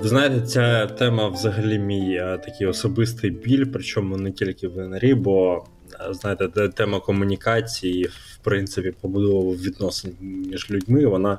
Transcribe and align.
Ви 0.00 0.08
знаєте, 0.08 0.40
ця 0.40 0.86
тема 0.86 1.28
взагалі 1.28 1.78
мій 1.78 2.14
е, 2.14 2.38
такий 2.44 2.66
особистий 2.66 3.30
біль, 3.30 3.64
причому 3.72 4.16
не 4.16 4.32
тільки 4.32 4.68
в 4.68 4.88
НРІ, 4.88 5.14
бо 5.14 5.64
е, 6.00 6.14
знаєте, 6.14 6.68
тема 6.68 7.00
комунікації, 7.00 8.04
в 8.04 8.38
принципі, 8.42 8.92
побудови 9.00 9.56
відносин 9.56 10.16
між 10.20 10.70
людьми, 10.70 11.06
вона 11.06 11.38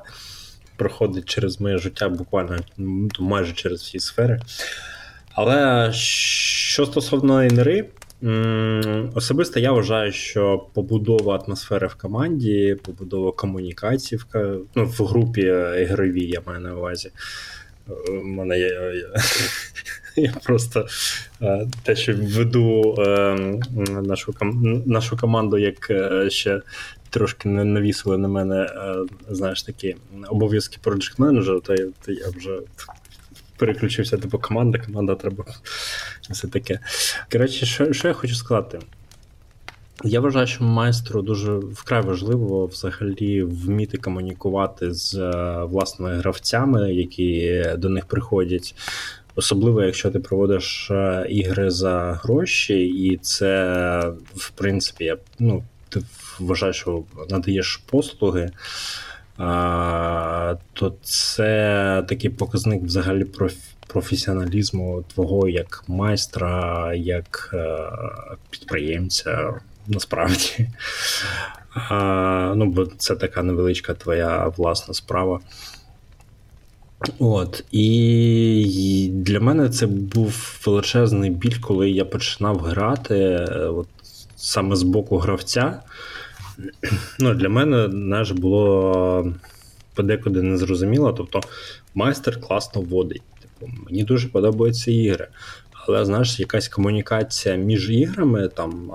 проходить 0.76 1.24
через 1.24 1.60
моє 1.60 1.78
життя 1.78 2.08
буквально 2.08 2.56
ну, 2.76 3.08
майже 3.18 3.52
через 3.52 3.82
всі 3.82 4.00
сфери. 4.00 4.40
Але 5.32 5.90
що 5.92 6.86
стосовно 6.86 7.42
НРІ, 7.42 7.84
Особисто 9.14 9.60
я 9.60 9.72
вважаю, 9.72 10.12
що 10.12 10.66
побудова 10.74 11.36
атмосфери 11.36 11.86
в 11.86 11.94
команді, 11.94 12.76
побудова 12.82 13.32
комунікації 13.32 14.18
в 14.18 14.58
ну, 14.74 14.84
в 14.84 15.04
групі 15.04 15.40
ігровій, 15.80 16.26
я 16.26 16.40
маю 16.46 16.60
на 16.60 16.74
увазі. 16.74 17.10
У 18.08 18.24
мене 18.24 18.58
є, 18.58 18.66
я, 18.66 19.14
я 20.22 20.32
просто 20.44 20.86
е, 21.42 21.66
те, 21.82 21.96
що 21.96 22.14
веду 22.16 22.94
е, 22.98 23.60
нашу 24.02 24.34
нашу 24.86 25.16
команду, 25.16 25.58
як 25.58 25.90
е, 25.90 26.30
ще 26.30 26.60
трошки 27.10 27.48
не 27.48 27.64
навісили 27.64 28.18
на 28.18 28.28
мене, 28.28 28.68
знаєш, 29.30 29.62
такі 29.62 29.96
обов'язки 30.28 30.78
проджект 30.82 31.18
менеджера, 31.18 31.60
то 31.60 31.74
я 32.12 32.28
вже 32.36 32.58
переключився 33.60 34.16
типу 34.16 34.38
команда, 34.38 34.78
команда 34.78 35.14
треба 35.14 35.44
все 36.30 36.48
таке. 36.48 36.78
Коротше, 37.32 37.66
що, 37.66 37.92
що 37.92 38.08
я 38.08 38.14
хочу 38.14 38.34
сказати? 38.34 38.78
Я 40.04 40.20
вважаю, 40.20 40.46
що 40.46 40.64
майстру 40.64 41.22
дуже 41.22 41.52
вкрай 41.52 42.02
важливо 42.02 42.66
взагалі 42.66 43.42
вміти 43.42 43.98
комунікувати 43.98 44.94
з 44.94 45.14
е, 45.14 45.64
власними 45.64 46.16
гравцями, 46.16 46.94
які 46.94 47.64
до 47.78 47.88
них 47.88 48.06
приходять. 48.06 48.74
Особливо, 49.34 49.82
якщо 49.82 50.10
ти 50.10 50.18
проводиш 50.18 50.90
е, 50.90 51.26
ігри 51.30 51.70
за 51.70 52.20
гроші, 52.22 52.88
і 52.88 53.16
це, 53.16 54.12
в 54.34 54.50
принципі, 54.50 55.16
ну, 55.38 55.64
ти 55.88 56.02
вважаєш, 56.38 56.76
що 56.76 57.02
надаєш 57.30 57.80
послуги, 57.86 58.50
то 60.72 60.94
це 61.02 62.04
такий 62.08 62.30
показник 62.30 62.82
взагалі 62.82 63.26
професіоналізму 63.86 65.04
твого 65.14 65.48
як 65.48 65.84
майстра, 65.88 66.94
як 66.94 67.50
е, 67.54 67.78
підприємця 68.50 69.60
насправді. 69.86 70.68
Ну, 72.54 72.66
бо 72.66 72.86
це 72.86 73.16
така 73.16 73.42
невеличка 73.42 73.94
твоя 73.94 74.48
власна 74.56 74.94
справа. 74.94 75.40
От, 77.18 77.64
і 77.72 79.10
для 79.12 79.40
мене 79.40 79.68
це 79.68 79.86
був 79.86 80.60
величезний 80.66 81.30
біль, 81.30 81.58
коли 81.60 81.90
я 81.90 82.04
починав 82.04 82.58
грати 82.58 83.36
от, 83.54 83.88
саме 84.36 84.76
з 84.76 84.82
боку 84.82 85.18
гравця. 85.18 85.82
Ну, 87.18 87.34
Для 87.34 87.48
мене 87.48 87.88
знаєш, 87.90 88.30
було 88.30 89.32
подекуди 89.94 90.42
незрозуміло. 90.42 91.12
Тобто, 91.12 91.40
майстер 91.94 92.40
класно 92.40 92.80
водить. 92.80 93.22
Типу, 93.40 93.72
Мені 93.86 94.04
дуже 94.04 94.28
подобаються 94.28 94.90
ігри. 94.90 95.28
Але 95.86 96.04
знаєш, 96.04 96.40
якась 96.40 96.68
комунікація 96.68 97.56
між 97.56 97.90
іграми, 97.90 98.48
там 98.48 98.92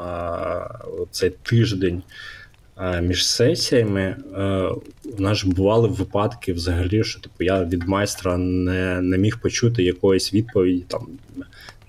цей 1.11 1.29
тиждень 1.29 2.03
між 3.01 3.27
сесіями, 3.27 4.15
у 5.17 5.21
нас 5.21 5.43
бували 5.43 5.87
випадки 5.87 6.53
взагалі, 6.53 7.03
що 7.03 7.19
типу, 7.19 7.43
я 7.43 7.63
від 7.63 7.87
майстра 7.87 8.37
не 8.37 9.01
не 9.01 9.17
міг 9.17 9.39
почути 9.39 9.83
якоїсь 9.83 10.33
відповіді 10.33 10.85
там 10.87 11.07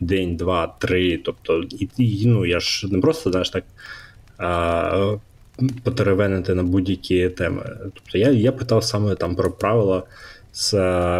день, 0.00 0.36
два, 0.36 0.74
три. 0.78 1.18
Тобто, 1.24 1.62
і, 1.62 1.88
і 1.96 2.26
ну, 2.26 2.46
я 2.46 2.60
ж 2.60 2.88
не 2.92 3.00
просто 3.00 3.30
знаєш, 3.30 3.50
так 3.50 3.64
потеревенити 5.82 6.54
на 6.54 6.62
будь-які 6.62 7.28
теми. 7.28 7.76
Тобто 7.82 8.18
я 8.18 8.30
я 8.30 8.52
питав 8.52 8.84
саме 8.84 9.14
там 9.14 9.36
про 9.36 9.50
правила, 9.50 10.02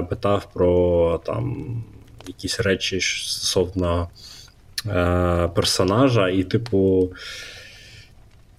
питав 0.08 0.48
про 0.52 1.20
там 1.26 1.66
якісь 2.26 2.60
речі 2.60 3.00
стосовно 3.00 4.08
е, 4.86 5.50
персонажа, 5.54 6.28
і, 6.28 6.42
типу, 6.42 7.12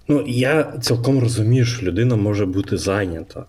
ну, 0.07 0.23
я 0.27 0.63
цілком 0.81 1.19
розумію, 1.19 1.65
що 1.65 1.85
людина 1.85 2.15
може 2.15 2.45
бути 2.45 2.77
зайнята. 2.77 3.45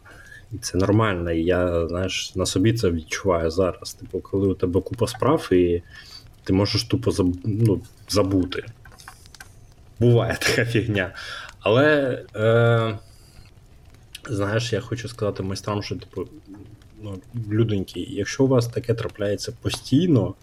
І 0.53 0.59
це 0.59 0.79
нормально. 0.79 1.33
І 1.33 1.43
я 1.43 1.89
знаєш, 1.89 2.33
на 2.35 2.47
собі 2.47 2.73
це 2.73 2.91
відчуваю 2.91 3.51
зараз. 3.51 3.95
Типу, 3.95 4.21
коли 4.21 4.49
у 4.49 4.55
тебе 4.55 4.81
купа 4.81 5.07
справ, 5.07 5.49
і 5.53 5.83
ти 6.45 6.53
можеш 6.53 6.85
тупо 6.85 7.11
заб... 7.11 7.37
ну, 7.45 7.81
забути. 8.09 8.65
Буває 10.01 10.37
така 10.41 10.65
фігня. 10.65 11.15
Але, 11.61 12.19
е, 12.37 12.99
знаєш, 14.29 14.73
я 14.73 14.81
хочу 14.81 15.09
сказати 15.09 15.43
майстрам, 15.43 15.83
що 15.83 15.97
типу, 15.97 16.29
ну, 17.03 17.19
людоньки, 17.51 18.01
якщо 18.01 18.45
у 18.45 18.49
вас 18.49 18.67
таке 18.67 18.95
трапляється 18.95 19.53
постійно, 19.63 20.35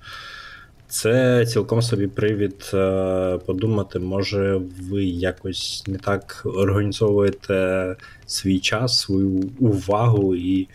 це 0.88 1.46
цілком 1.46 1.82
собі 1.82 2.08
привід 2.08 2.72
е, 2.74 3.40
подумати, 3.46 4.00
може 4.00 4.62
ви 4.82 5.04
якось 5.06 5.84
не 5.88 5.98
так 5.98 6.42
організовуєте 6.46 7.96
свій 8.26 8.60
час, 8.60 9.00
свою 9.00 9.50
увагу, 9.60 10.36
і 10.36 10.68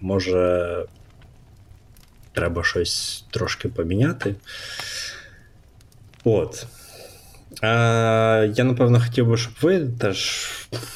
може 0.00 0.84
треба 2.32 2.64
щось 2.64 3.24
трошки 3.30 3.68
поміняти. 3.68 4.34
От. 6.24 6.66
Я 7.62 8.64
напевно 8.64 9.00
хотів 9.00 9.26
би, 9.26 9.36
щоб 9.36 9.52
ви 9.62 9.88
теж 10.00 10.48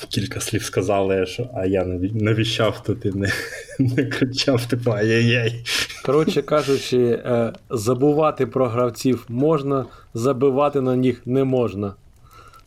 кілька 0.09 0.41
слів 0.41 0.63
сказали, 0.63 1.27
що 1.27 1.51
а 1.55 1.67
я 1.67 1.85
не 2.15 2.35
віщав 2.35 2.83
тут 2.83 3.05
і 3.05 3.11
не 3.11 3.33
не 3.79 4.05
кричав, 4.05 4.67
типу 4.67 4.91
ай-яй-яй. 4.91 5.65
Коротше 6.05 6.43
кажучи, 6.43 6.99
е, 6.99 7.53
забувати 7.71 8.47
про 8.47 8.69
гравців 8.69 9.25
можна, 9.29 9.87
забивати 10.15 10.81
на 10.81 10.97
них 10.97 11.27
не 11.27 11.45
можна. 11.45 11.95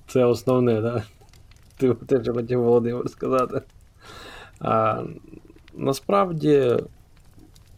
Це 0.08 0.26
основне, 0.26 0.82
так? 0.82 1.04
Ти 1.78 1.94
теж 1.94 2.36
хотів 2.36 2.62
Володимир 2.64 3.10
сказати. 3.10 3.62
А, 4.60 5.04
Насправді, 5.76 6.78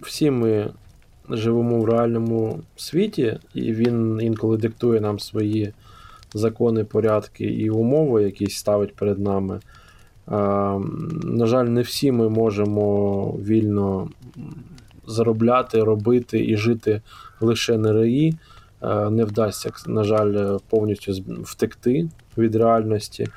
всі 0.02 0.32
ми 0.32 0.70
живемо 1.30 1.80
в 1.80 1.86
реальному 1.86 2.60
світі, 2.76 3.40
і 3.54 3.74
він 3.74 4.22
інколи 4.22 4.58
диктує 4.58 5.02
нам 5.02 5.20
свої 5.20 5.74
закони, 6.36 6.84
порядки 6.84 7.46
і 7.46 7.70
умови, 7.70 8.24
які 8.24 8.48
ставить 8.48 8.96
перед 8.96 9.20
нами. 9.20 9.60
На 11.24 11.46
жаль, 11.46 11.66
не 11.66 11.82
всі 11.82 12.12
ми 12.12 12.30
можемо 12.30 13.26
вільно 13.32 14.10
заробляти, 15.08 15.84
робити 15.84 16.46
і 16.46 16.58
жити 16.58 17.02
лише 17.42 17.78
на 17.78 17.94
РАІ. 17.94 18.34
Не 19.12 19.24
вдасться, 19.24 19.72
на 19.88 20.04
жаль, 20.04 20.58
повністю 20.70 21.14
втекти 21.44 22.10
від 22.38 22.56
реальності, 22.56 23.28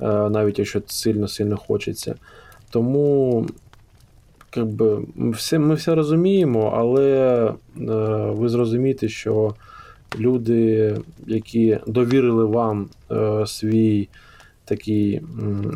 навіть 0.00 0.58
якщо 0.58 0.82
сильно-сильно 0.86 1.56
хочеться. 1.56 2.14
Тому 2.70 3.46
якби, 4.56 5.02
ми 5.14 5.30
все 5.30 5.58
ми 5.58 5.74
все 5.74 5.94
розуміємо, 5.94 6.72
але 6.76 7.54
ви 8.32 8.48
зрозумієте, 8.48 9.08
що 9.08 9.54
люди, 10.18 10.96
які 11.26 11.78
довірили 11.86 12.44
вам 12.44 12.88
е, 13.10 13.46
свій 13.46 14.08
такий 14.64 15.20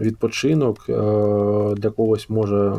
відпочинок, 0.00 0.86
е, 0.88 0.92
для 1.76 1.90
когось 1.90 2.30
може 2.30 2.72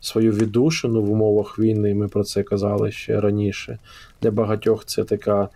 свою 0.00 0.32
віддушину 0.32 1.02
в 1.02 1.10
умовах 1.10 1.58
війни, 1.58 1.94
ми 1.94 2.08
про 2.08 2.24
це 2.24 2.42
казали 2.42 2.92
ще 2.92 3.20
раніше. 3.20 3.78
Для 4.22 4.30
багатьох 4.30 4.84
це 4.84 5.04
така 5.04 5.48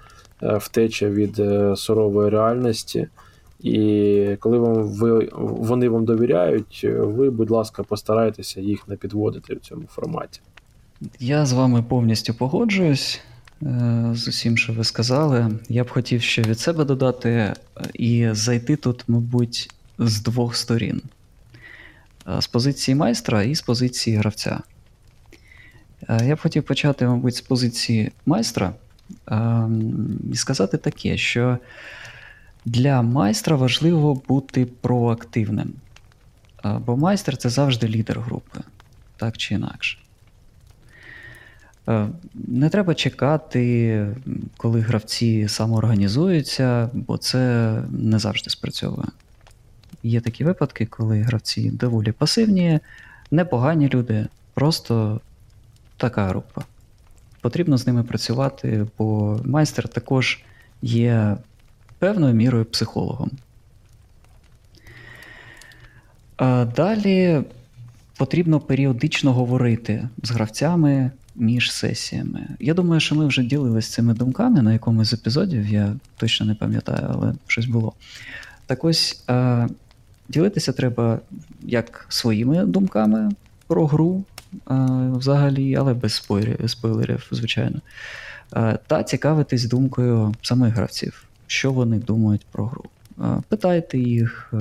е, 0.42 0.56
втеча 0.56 1.10
від 1.10 1.38
е, 1.38 1.76
сурової 1.76 2.30
реальності. 2.30 3.08
І 3.60 4.36
коли 4.40 4.58
вам 4.58 4.74
ви, 4.82 5.28
вони 5.36 5.88
вам 5.88 6.04
довіряють, 6.04 6.86
ви, 6.98 7.30
будь 7.30 7.50
ласка, 7.50 7.82
постарайтеся 7.82 8.60
їх 8.60 8.88
не 8.88 8.96
підводити 8.96 9.54
в 9.54 9.60
цьому 9.60 9.82
форматі. 9.88 10.40
Я 11.20 11.46
з 11.46 11.52
вами 11.52 11.84
повністю 11.88 12.34
погоджуюсь. 12.34 13.20
Е, 13.66 14.10
з 14.14 14.28
усім, 14.28 14.56
що 14.56 14.72
ви 14.72 14.84
сказали. 14.84 15.50
Я 15.68 15.84
б 15.84 15.90
хотів 15.90 16.22
ще 16.22 16.42
від 16.42 16.60
себе 16.60 16.84
додати 16.84 17.30
е, 17.30 17.54
і 17.94 18.28
зайти 18.32 18.76
тут, 18.76 19.04
мабуть, 19.08 19.70
з 19.98 20.20
двох 20.20 20.56
сторін: 20.56 21.02
е, 22.28 22.42
з 22.42 22.46
позиції 22.46 22.94
майстра 22.94 23.42
і 23.42 23.54
з 23.54 23.62
позиції 23.62 24.16
гравця. 24.16 24.60
Я 26.24 26.34
б 26.34 26.40
хотів 26.40 26.62
почати, 26.62 27.06
мабуть, 27.06 27.36
з 27.36 27.40
позиції 27.40 28.12
майстра 28.26 28.74
і 30.32 30.36
сказати 30.36 30.76
таке, 30.76 31.16
що 31.16 31.58
для 32.64 33.02
майстра 33.02 33.56
важливо 33.56 34.22
бути 34.28 34.66
проактивним. 34.66 35.72
Бо 36.64 36.96
майстер 36.96 37.36
це 37.36 37.48
завжди 37.48 37.88
лідер 37.88 38.20
групи, 38.20 38.60
так 39.16 39.36
чи 39.36 39.54
інакше. 39.54 40.01
Е, 41.88 42.08
не 42.34 42.68
треба 42.68 42.94
чекати, 42.94 44.06
коли 44.56 44.80
гравці 44.80 45.48
самоорганізуються, 45.48 46.90
бо 46.92 47.18
це 47.18 47.74
не 47.90 48.18
завжди 48.18 48.50
спрацьовує. 48.50 49.08
Є 50.02 50.20
такі 50.20 50.44
випадки, 50.44 50.86
коли 50.86 51.20
гравці 51.20 51.70
доволі 51.70 52.12
пасивні, 52.12 52.80
непогані 53.30 53.88
люди, 53.88 54.26
просто 54.54 55.20
така 55.96 56.26
група. 56.26 56.62
Потрібно 57.40 57.78
з 57.78 57.86
ними 57.86 58.02
працювати, 58.02 58.86
бо 58.98 59.40
майстер 59.44 59.88
також 59.88 60.42
є 60.82 61.36
певною 61.98 62.34
мірою 62.34 62.64
психологом. 62.64 63.30
А 66.36 66.64
Далі 66.76 67.42
потрібно 68.16 68.60
періодично 68.60 69.32
говорити 69.32 70.08
з 70.22 70.30
гравцями 70.30 71.10
між 71.34 71.72
сесіями. 71.72 72.46
Я 72.60 72.74
думаю, 72.74 73.00
що 73.00 73.14
ми 73.14 73.26
вже 73.26 73.42
ділилися 73.42 73.92
цими 73.92 74.14
думками 74.14 74.62
на 74.62 74.72
якомусь 74.72 75.08
з 75.08 75.12
епізодів, 75.12 75.66
я 75.66 75.94
точно 76.16 76.46
не 76.46 76.54
пам'ятаю, 76.54 77.06
але 77.10 77.34
щось 77.46 77.66
було. 77.66 77.92
Так 78.66 78.84
ось 78.84 79.24
а, 79.26 79.66
ділитися 80.28 80.72
треба 80.72 81.20
як 81.62 82.06
своїми 82.08 82.64
думками 82.64 83.30
про 83.66 83.86
гру 83.86 84.24
а, 84.64 84.86
взагалі, 85.12 85.76
але 85.76 85.94
без 85.94 86.24
спойлерів, 86.66 87.28
звичайно. 87.30 87.80
А, 88.50 88.76
та 88.86 89.02
цікавитись 89.02 89.64
думкою 89.64 90.34
самих 90.42 90.74
гравців, 90.74 91.24
що 91.46 91.72
вони 91.72 91.98
думають 91.98 92.46
про 92.52 92.66
гру. 92.66 92.84
Питайте 93.48 93.98
їх. 93.98 94.52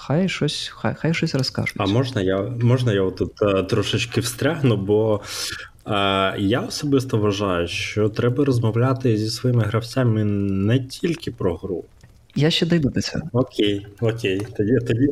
Хай 0.00 0.28
щось 0.28 0.72
хай, 0.74 0.94
хай 0.94 1.14
щось 1.14 1.34
розкажуть. 1.34 1.76
А 1.78 1.86
можна 1.86 2.20
я 2.20 2.42
можна 2.42 2.92
я 2.92 3.10
тут 3.10 3.42
е, 3.42 3.62
трошечки 3.62 4.20
встрягну, 4.20 4.76
бо 4.76 5.20
е, 5.86 5.90
я 6.38 6.60
особисто 6.68 7.18
вважаю, 7.18 7.68
що 7.68 8.08
треба 8.08 8.44
розмовляти 8.44 9.16
зі 9.16 9.30
своїми 9.30 9.62
гравцями 9.62 10.24
не 10.24 10.78
тільки 10.78 11.30
про 11.30 11.56
гру. 11.56 11.84
Я 12.34 12.50
ще 12.50 12.66
дойду 12.66 12.90
до 12.90 13.00
цього. 13.00 13.24
Окей, 13.32 13.86
окей, 14.00 14.46
тоді 14.56 14.78
тоді. 14.86 15.08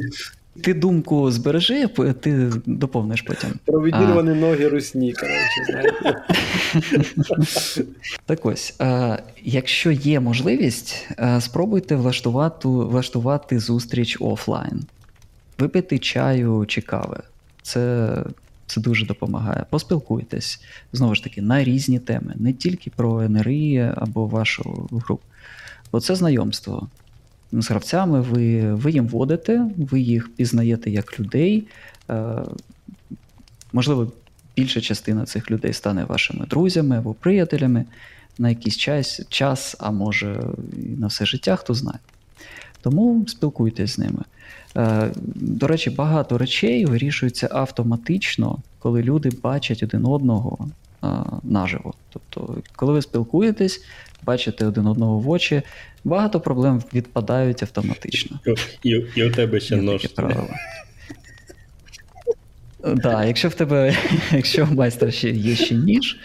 Ти 0.63 0.75
думку 0.75 1.31
збережи, 1.31 1.87
ти 2.21 2.53
доповниш 2.67 3.23
потім. 3.23 3.51
Про 3.65 3.83
відірвані 3.83 4.41
ноги 4.41 4.69
русні, 4.69 5.13
коротше, 5.13 5.65
знаєте. 5.67 6.23
Так 8.27 8.47
ось, 8.47 8.75
якщо 9.43 9.91
є 9.91 10.21
можливість, 10.21 11.09
спробуйте 11.41 11.97
влаштувати 11.97 12.69
влаштувати 12.69 13.59
зустріч 13.59 14.17
офлайн, 14.21 14.83
випити 15.59 15.99
чаю 15.99 16.65
чи 16.69 16.81
кави. 16.81 17.21
Це 17.63 18.09
це 18.67 18.81
дуже 18.81 19.07
допомагає. 19.07 19.65
Поспілкуйтесь 19.71 20.61
знову 20.93 21.15
ж 21.15 21.25
таки 21.25 21.43
на 21.43 21.65
різні 21.65 21.99
теми, 21.99 22.35
не 22.37 22.53
тільки 22.53 22.91
про 22.97 23.29
НРІ 23.29 23.93
або 23.97 24.27
вашу 24.27 24.89
гру. 24.93 25.19
Бо 25.93 26.01
це 26.01 26.15
знайомство 26.15 26.89
з 27.53 27.71
гравцями, 27.71 28.21
ви 28.21 28.75
ви 28.75 28.91
їм 28.91 29.07
водите, 29.07 29.71
ви 29.77 30.01
їх 30.01 30.35
пізнаєте 30.35 30.91
як 30.91 31.21
людей. 31.21 31.67
Е, 32.11 32.43
Можливо, 33.73 34.13
більша 34.57 34.81
частина 34.81 35.25
цих 35.25 35.51
людей 35.51 35.73
стане 35.73 36.05
вашими 36.05 36.47
друзями 36.47 36.99
або 36.99 37.15
приятелями 37.15 37.85
на 38.39 38.49
якийсь 38.49 38.77
час, 38.77 39.21
час 39.29 39.77
а 39.79 39.91
може 39.91 40.41
і 40.73 41.01
на 41.01 41.07
все 41.07 41.27
життя, 41.27 41.57
хто 41.57 41.75
знає. 41.75 41.99
Тому 42.81 43.25
спілкуйтесь 43.29 43.91
з 43.91 43.99
ними. 43.99 44.23
Е, 44.77 45.11
До 45.35 45.67
речі, 45.67 45.91
багато 45.91 46.39
речей 46.39 46.87
вирішуються 46.87 47.49
автоматично, 47.53 48.59
коли 48.79 49.03
люди 49.03 49.31
бачать 49.43 49.83
один 49.83 50.07
одного 50.07 50.69
наживо. 51.43 51.95
Тобто, 52.11 52.57
коли 52.77 52.93
ви 52.93 53.03
спілкуєтесь, 53.03 53.85
бачите 54.23 54.67
один 54.67 54.87
одного 54.87 55.19
в 55.19 55.31
очі, 55.31 55.63
багато 56.05 56.41
проблем 56.41 56.83
відпадають 56.95 57.63
автоматично. 57.63 58.41
І 58.83 58.91
і 59.15 59.25
у 59.25 59.31
тебе 59.31 59.61
ще 59.61 59.77
нож. 59.77 60.07
Так, 63.03 63.27
якщо 63.27 63.49
в 63.49 63.55
тебе, 63.55 63.97
якщо 64.33 64.65
в 64.65 64.75
майстра 64.75 65.11
ще 65.11 65.31
є 65.31 65.57
ще 65.57 65.75
ніж, 65.75 66.17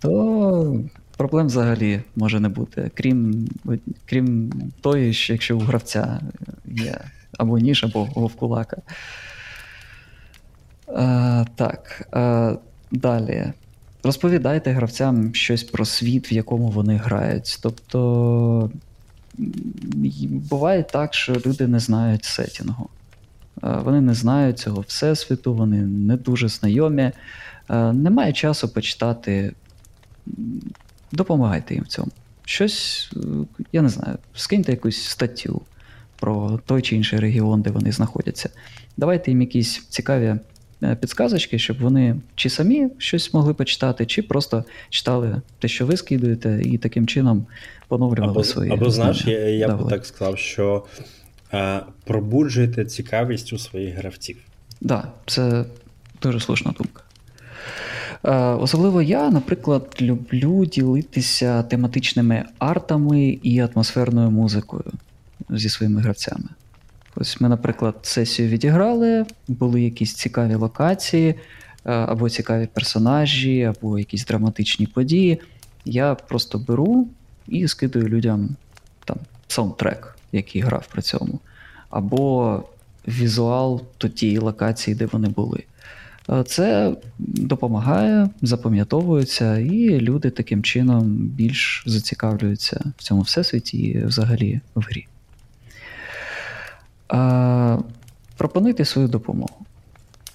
то 0.00 0.80
проблем 1.16 1.46
взагалі 1.46 2.00
може 2.16 2.40
не 2.40 2.48
бути. 2.48 2.90
Крім 2.94 3.48
крім 4.06 4.52
тої, 4.80 5.12
що 5.12 5.32
якщо 5.32 5.56
у 5.56 5.60
гравця 5.60 6.20
є 6.66 7.00
або 7.38 7.58
ніж, 7.58 7.84
або 7.84 8.04
вовкулака. 8.04 8.76
А, 10.86 11.44
Так. 11.56 12.08
А, 12.12 12.54
Далі. 12.90 13.52
Розповідайте 14.06 14.70
гравцям 14.70 15.34
щось 15.34 15.62
про 15.62 15.84
світ, 15.84 16.32
в 16.32 16.34
якому 16.34 16.68
вони 16.68 16.96
грають. 16.96 17.58
Тобто 17.62 18.70
буває 20.28 20.82
так, 20.82 21.14
що 21.14 21.32
люди 21.46 21.66
не 21.66 21.80
знають 21.80 22.24
сетінгу. 22.24 22.88
Вони 23.62 24.00
не 24.00 24.14
знають 24.14 24.58
цього 24.58 24.80
всесвіту, 24.80 25.54
вони 25.54 25.76
не 25.82 26.16
дуже 26.16 26.48
знайомі. 26.48 27.10
Немає 27.92 28.32
часу 28.32 28.68
почитати. 28.68 29.52
Допомагайте 31.12 31.74
їм 31.74 31.84
в 31.84 31.88
цьому. 31.88 32.10
Щось, 32.44 33.10
я 33.72 33.82
не 33.82 33.88
знаю, 33.88 34.18
скиньте 34.34 34.72
якусь 34.72 35.02
статтю 35.02 35.62
про 36.16 36.60
той 36.66 36.82
чи 36.82 36.96
інший 36.96 37.18
регіон, 37.18 37.62
де 37.62 37.70
вони 37.70 37.92
знаходяться. 37.92 38.50
Давайте 38.96 39.30
їм 39.30 39.40
якісь 39.40 39.86
цікаві 39.88 40.26
Е, 40.26 40.38
підсказочки, 41.00 41.58
щоб 41.58 41.78
вони 41.80 42.16
чи 42.34 42.50
самі 42.50 42.88
щось 42.98 43.34
могли 43.34 43.54
почитати, 43.54 44.06
чи 44.06 44.22
просто 44.22 44.64
читали 44.90 45.40
те, 45.58 45.68
що 45.68 45.86
ви 45.86 45.96
скидуєте, 45.96 46.62
і 46.64 46.78
таким 46.78 47.06
чином 47.06 47.46
поновлювали 47.88 48.32
або, 48.32 48.44
свої. 48.44 48.72
Або 48.72 48.90
знаєш, 48.90 49.26
я, 49.26 49.48
я 49.48 49.68
би 49.68 49.90
так 49.90 50.06
сказав, 50.06 50.38
що 50.38 50.84
е, 51.54 51.80
пробуджуйте 52.04 52.84
цікавість 52.84 53.52
у 53.52 53.58
своїх 53.58 53.96
гравців. 53.96 54.36
Так, 54.36 54.44
да, 54.80 55.12
це 55.26 55.64
дуже 56.22 56.40
слушна 56.40 56.74
думка. 56.78 57.02
Е, 58.24 58.34
особливо 58.36 59.02
я, 59.02 59.30
наприклад, 59.30 59.96
люблю 60.00 60.66
ділитися 60.66 61.62
тематичними 61.62 62.44
артами 62.58 63.38
і 63.42 63.60
атмосферною 63.60 64.30
музикою 64.30 64.92
зі 65.50 65.68
своїми 65.68 66.00
гравцями. 66.00 66.48
Ось 67.16 67.40
ми, 67.40 67.48
наприклад, 67.48 67.96
сесію 68.02 68.48
відіграли, 68.48 69.26
були 69.48 69.82
якісь 69.82 70.14
цікаві 70.14 70.54
локації, 70.54 71.28
е, 71.28 71.36
або 71.84 72.30
цікаві 72.30 72.68
персонажі, 72.74 73.62
або 73.62 73.98
якісь 73.98 74.26
драматичні 74.26 74.86
події. 74.86 75.40
Я 75.84 76.14
просто 76.14 76.58
беру 76.58 77.08
і 77.48 77.68
скидаю 77.68 78.08
людям 78.08 78.48
там 79.04 79.16
саундтрек, 79.48 80.18
який 80.32 80.62
грав 80.62 80.86
при 80.92 81.02
цьому, 81.02 81.40
або 81.90 82.62
візуал 83.08 83.82
до 84.00 84.08
тієї 84.08 84.38
локації, 84.38 84.94
де 84.94 85.06
вони 85.06 85.28
були. 85.28 85.62
Е, 86.30 86.44
це 86.44 86.96
допомагає, 87.18 88.28
запам'ятовується, 88.42 89.58
і 89.58 90.00
люди 90.00 90.30
таким 90.30 90.62
чином 90.62 91.04
більш 91.16 91.84
зацікавлюються 91.86 92.80
в 92.98 93.02
цьому 93.02 93.20
всесвіті 93.20 93.78
і 93.78 94.04
взагалі 94.04 94.60
в 94.74 94.80
грі. 94.80 95.06
А, 97.08 97.78
Пропонуйте 98.36 98.84
свою 98.84 99.08
допомогу. 99.08 99.66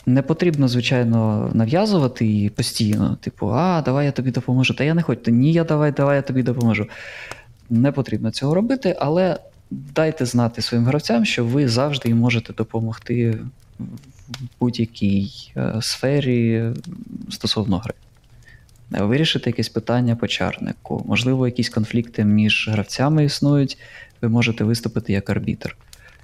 Не 0.05 0.21
потрібно, 0.21 0.67
звичайно, 0.67 1.49
нав'язувати 1.53 2.25
її 2.25 2.49
постійно. 2.49 3.17
Типу, 3.21 3.49
а, 3.49 3.81
давай 3.81 4.05
я 4.05 4.11
тобі 4.11 4.31
допоможу. 4.31 4.73
Та 4.73 4.83
я 4.83 4.93
не 4.93 5.01
хочу. 5.01 5.31
Ні, 5.31 5.53
я 5.53 5.63
давай, 5.63 5.91
давай 5.91 6.15
я 6.15 6.21
тобі 6.21 6.43
допоможу. 6.43 6.87
Не 7.69 7.91
потрібно 7.91 8.31
цього 8.31 8.55
робити, 8.55 8.97
але 8.99 9.39
дайте 9.71 10.25
знати 10.25 10.61
своїм 10.61 10.85
гравцям, 10.85 11.25
що 11.25 11.45
ви 11.45 11.67
завжди 11.67 12.09
їм 12.09 12.17
можете 12.17 12.53
допомогти 12.53 13.37
в 13.79 13.85
будь-якій 14.59 15.31
е, 15.57 15.73
сфері 15.81 16.71
стосовно 17.29 17.77
гри. 17.77 17.93
Вирішити 18.89 19.49
якесь 19.49 19.69
питання 19.69 20.15
по 20.15 20.27
чарнику. 20.27 21.05
Можливо, 21.07 21.47
якісь 21.47 21.69
конфлікти 21.69 22.25
між 22.25 22.69
гравцями 22.71 23.25
існують, 23.25 23.77
ви 24.21 24.29
можете 24.29 24.63
виступити 24.63 25.13
як 25.13 25.29
арбітр 25.29 25.77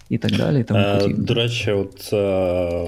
і 0.10 0.18
так 0.18 0.32
далі. 0.32 0.64
тому 0.64 0.80
е, 0.80 1.08
До 1.08 1.34
речі, 1.34 1.72
от 1.72 2.10
е, 2.14 2.88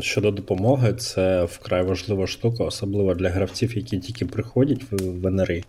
щодо 0.00 0.30
допомоги, 0.30 0.92
це 0.92 1.44
вкрай 1.44 1.82
важлива 1.82 2.26
штука, 2.26 2.64
особливо 2.64 3.14
для 3.14 3.28
гравців, 3.28 3.76
які 3.76 3.98
тільки 3.98 4.26
приходять 4.26 4.80
в 4.90 5.30
НРІ. 5.30 5.64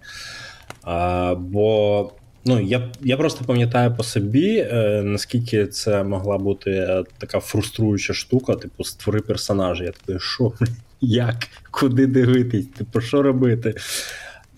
Бо 1.38 2.12
ну, 2.46 2.60
я 2.60 2.90
я 3.02 3.18
просто 3.18 3.46
пам'ятаю 3.46 3.96
по 3.96 4.04
собі, 4.04 4.58
е, 4.58 5.02
наскільки 5.06 5.68
це 5.68 6.04
могла 6.04 6.38
бути 6.38 7.04
така 7.18 7.40
фруструюча 7.40 8.14
штука, 8.14 8.56
типу, 8.56 8.84
створи 8.84 9.20
персонажа. 9.20 9.84
Я 9.84 9.92
такий, 9.92 10.20
що, 10.20 10.52
як, 11.02 11.48
куди 11.72 12.08
дивитись, 12.08 12.68
типу, 12.68 13.02
що 13.02 13.22
робити? 13.22 13.76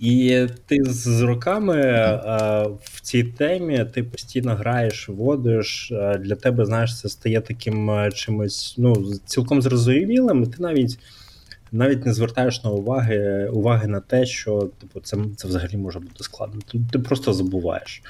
І 0.01 0.48
ти 0.65 0.77
з 0.84 1.22
роками 1.22 1.81
а, 2.25 2.63
в 2.84 3.01
цій 3.01 3.24
темі 3.24 3.86
ти 3.93 4.03
постійно 4.03 4.55
граєш, 4.55 5.10
водиш. 5.10 5.93
Для 6.20 6.36
тебе, 6.36 6.65
знаєш, 6.65 7.00
це 7.00 7.10
стає 7.10 7.41
таким 7.41 7.91
чимось 8.13 8.75
ну, 8.77 9.13
цілком 9.25 9.62
зрозумілим, 9.62 10.43
і 10.43 10.48
ти 10.48 10.55
навіть 10.60 11.00
навіть 11.72 12.05
не 12.05 12.13
звертаєш 12.13 12.63
на 12.63 12.70
уваги 12.70 13.50
уваги 13.53 13.88
на 13.88 14.00
те, 14.00 14.25
що 14.25 14.70
типу, 14.81 15.00
це 15.00 15.17
це 15.38 15.48
взагалі 15.48 15.77
може 15.77 16.00
бути 16.00 16.24
складно. 16.24 16.62
Ти, 16.72 16.79
ти 16.91 17.00
просто 17.00 17.34
забуваєш. 17.34 18.01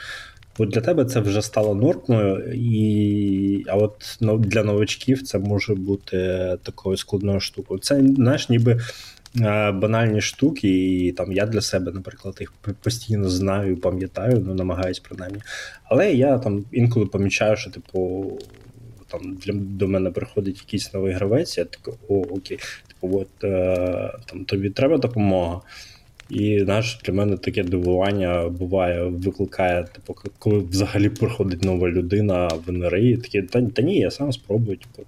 От 0.57 0.69
для 0.69 0.81
тебе 0.81 1.05
це 1.05 1.19
вже 1.19 1.41
стало 1.41 1.75
нормою, 1.75 2.53
і 2.55 3.65
а 3.67 3.75
от 3.75 4.17
ну, 4.21 4.37
для 4.37 4.63
новачків 4.63 5.23
це 5.23 5.39
може 5.39 5.75
бути 5.75 6.17
такою 6.63 6.97
складною 6.97 7.39
штукою. 7.39 7.79
Це 7.79 7.99
знаєш, 7.99 8.49
ніби 8.49 8.79
банальні 9.73 10.21
штуки, 10.21 10.67
і 10.67 11.11
там 11.11 11.31
я 11.31 11.45
для 11.45 11.61
себе, 11.61 11.91
наприклад, 11.91 12.37
їх 12.39 12.53
постійно 12.81 13.29
знаю, 13.29 13.77
пам'ятаю, 13.77 14.43
ну 14.45 14.53
намагаюсь 14.53 14.99
принаймні. 14.99 15.41
Але 15.83 16.13
я 16.13 16.37
там 16.37 16.65
інколи 16.71 17.05
помічаю, 17.05 17.57
що 17.57 17.71
типу. 17.71 18.31
Там 19.07 19.37
для 19.45 19.53
до 19.53 19.87
мене 19.87 20.11
приходить 20.11 20.57
якийсь 20.57 20.93
новий 20.93 21.13
гравець, 21.13 21.57
я 21.57 21.65
такий, 21.65 21.93
о, 22.07 22.15
окей, 22.15 22.59
типу, 22.87 23.19
от 23.19 23.43
е, 23.43 24.11
там 24.25 24.45
тобі 24.45 24.69
треба 24.69 24.97
допомога. 24.97 25.61
І 26.29 26.59
знаєш, 26.63 26.99
для 27.05 27.13
мене 27.13 27.37
таке 27.37 27.63
дивування 27.63 28.49
буває, 28.49 29.03
викликає, 29.03 29.83
типу, 29.83 30.15
коли 30.39 30.59
взагалі 30.59 31.09
приходить 31.09 31.63
нова 31.63 31.89
людина 31.89 32.47
в 32.47 32.71
НРІ, 32.71 33.17
такі, 33.17 33.41
та, 33.41 33.61
та 33.61 33.81
ні, 33.81 33.99
я 33.99 34.11
сам 34.11 34.31
спробую, 34.31 34.77
типу, 34.77 35.07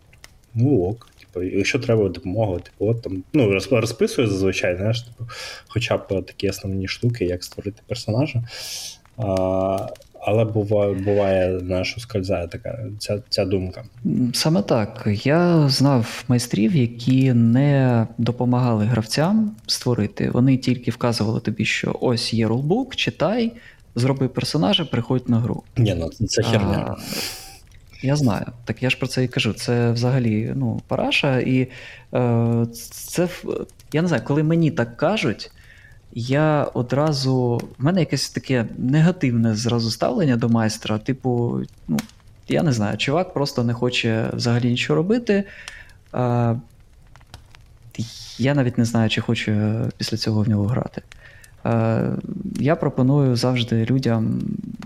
ну 0.55 0.81
ок. 0.81 1.12
Типу, 1.33 1.45
якщо 1.45 1.79
треба 1.79 2.09
допомога, 2.09 2.59
типу, 2.59 2.87
от 2.87 3.01
там 3.01 3.23
ну, 3.33 3.59
розписую 3.71 4.27
зазвичай, 4.27 4.77
знаєш, 4.77 5.01
типу, 5.01 5.29
хоча 5.67 5.97
б 5.97 6.07
такі 6.07 6.49
основні 6.49 6.87
штуки, 6.87 7.25
як 7.25 7.43
створити 7.43 7.81
персонажа. 7.87 8.43
А, 9.17 9.87
але 10.25 10.45
буває, 10.45 10.93
буває, 10.93 11.59
знаєш, 11.59 11.97
ускользає 11.97 12.47
така 12.47 12.79
ця 12.99 13.21
ця 13.29 13.45
думка. 13.45 13.83
Саме 14.33 14.61
так. 14.61 15.07
Я 15.23 15.69
знав 15.69 16.23
майстрів, 16.27 16.75
які 16.75 17.33
не 17.33 18.07
допомагали 18.17 18.85
гравцям 18.85 19.55
створити. 19.67 20.29
Вони 20.29 20.57
тільки 20.57 20.91
вказували 20.91 21.39
тобі, 21.39 21.65
що 21.65 21.95
ось 22.01 22.33
є 22.33 22.47
рулбук, 22.47 22.95
читай, 22.95 23.51
зроби 23.95 24.27
персонажа, 24.27 24.85
приходь 24.85 25.29
на 25.29 25.39
гру. 25.39 25.63
Ні, 25.77 25.95
ну 25.99 26.09
це 26.27 26.43
херня. 26.43 26.85
А, 26.89 26.95
я 28.03 28.15
знаю, 28.15 28.45
так 28.65 28.83
я 28.83 28.89
ж 28.89 28.97
про 28.97 29.07
це 29.07 29.23
і 29.23 29.27
кажу. 29.27 29.53
Це 29.53 29.91
взагалі 29.91 30.53
ну, 30.55 30.81
параша, 30.87 31.39
і 31.39 31.71
е, 32.13 32.65
це 32.91 33.27
я 33.93 34.01
не 34.01 34.07
знаю, 34.07 34.23
коли 34.25 34.43
мені 34.43 34.71
так 34.71 34.97
кажуть 34.97 35.51
я 36.13 36.63
одразу. 36.63 37.61
В 37.77 37.83
мене 37.83 37.99
якесь 37.99 38.29
таке 38.29 38.65
негативне 38.77 39.55
зразу 39.55 39.91
ставлення 39.91 40.37
до 40.37 40.49
майстра. 40.49 40.97
Типу, 40.97 41.61
ну, 41.87 41.99
я 42.47 42.63
не 42.63 42.71
знаю, 42.71 42.97
чувак 42.97 43.33
просто 43.33 43.63
не 43.63 43.73
хоче 43.73 44.29
взагалі 44.33 44.69
нічого 44.69 44.97
робити. 44.97 45.43
А, 46.11 46.55
Я 48.37 48.53
навіть 48.53 48.77
не 48.77 48.85
знаю, 48.85 49.09
чи 49.09 49.21
хочу 49.21 49.53
після 49.97 50.17
цього 50.17 50.41
в 50.41 50.49
нього 50.49 50.65
грати. 50.65 51.01
А, 51.63 52.09
Я 52.59 52.75
пропоную 52.75 53.35
завжди 53.35 53.85
людям. 53.85 54.41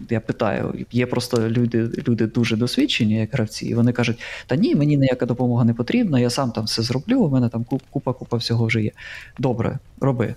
Я 0.10 0.20
питаю, 0.20 0.74
є 0.92 1.06
просто 1.06 1.50
люди 1.50 1.90
люди 2.08 2.28
дуже 2.28 2.56
досвідчені, 2.56 3.20
як 3.20 3.34
гравці, 3.34 3.66
і 3.66 3.74
вони 3.74 3.92
кажуть: 3.92 4.20
та 4.48 4.56
ні, 4.56 4.76
мені 4.76 4.98
ніяка 4.98 5.26
допомога 5.26 5.66
не 5.66 5.74
потрібна, 5.74 6.20
я 6.20 6.30
сам 6.30 6.52
там 6.52 6.64
все 6.64 6.82
зроблю, 6.82 7.20
у 7.20 7.30
мене 7.30 7.50
там 7.50 7.66
купа-купа 7.92 8.38
всього 8.38 8.66
вже 8.66 8.82
є. 8.82 8.92
Добре, 9.40 9.80
роби 10.00 10.36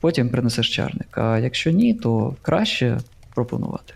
потім 0.00 0.28
принесеш 0.28 0.76
чарник. 0.76 1.18
А 1.18 1.38
якщо 1.38 1.70
ні, 1.70 1.94
то 1.94 2.34
краще 2.42 2.98
пропонувати 3.34 3.94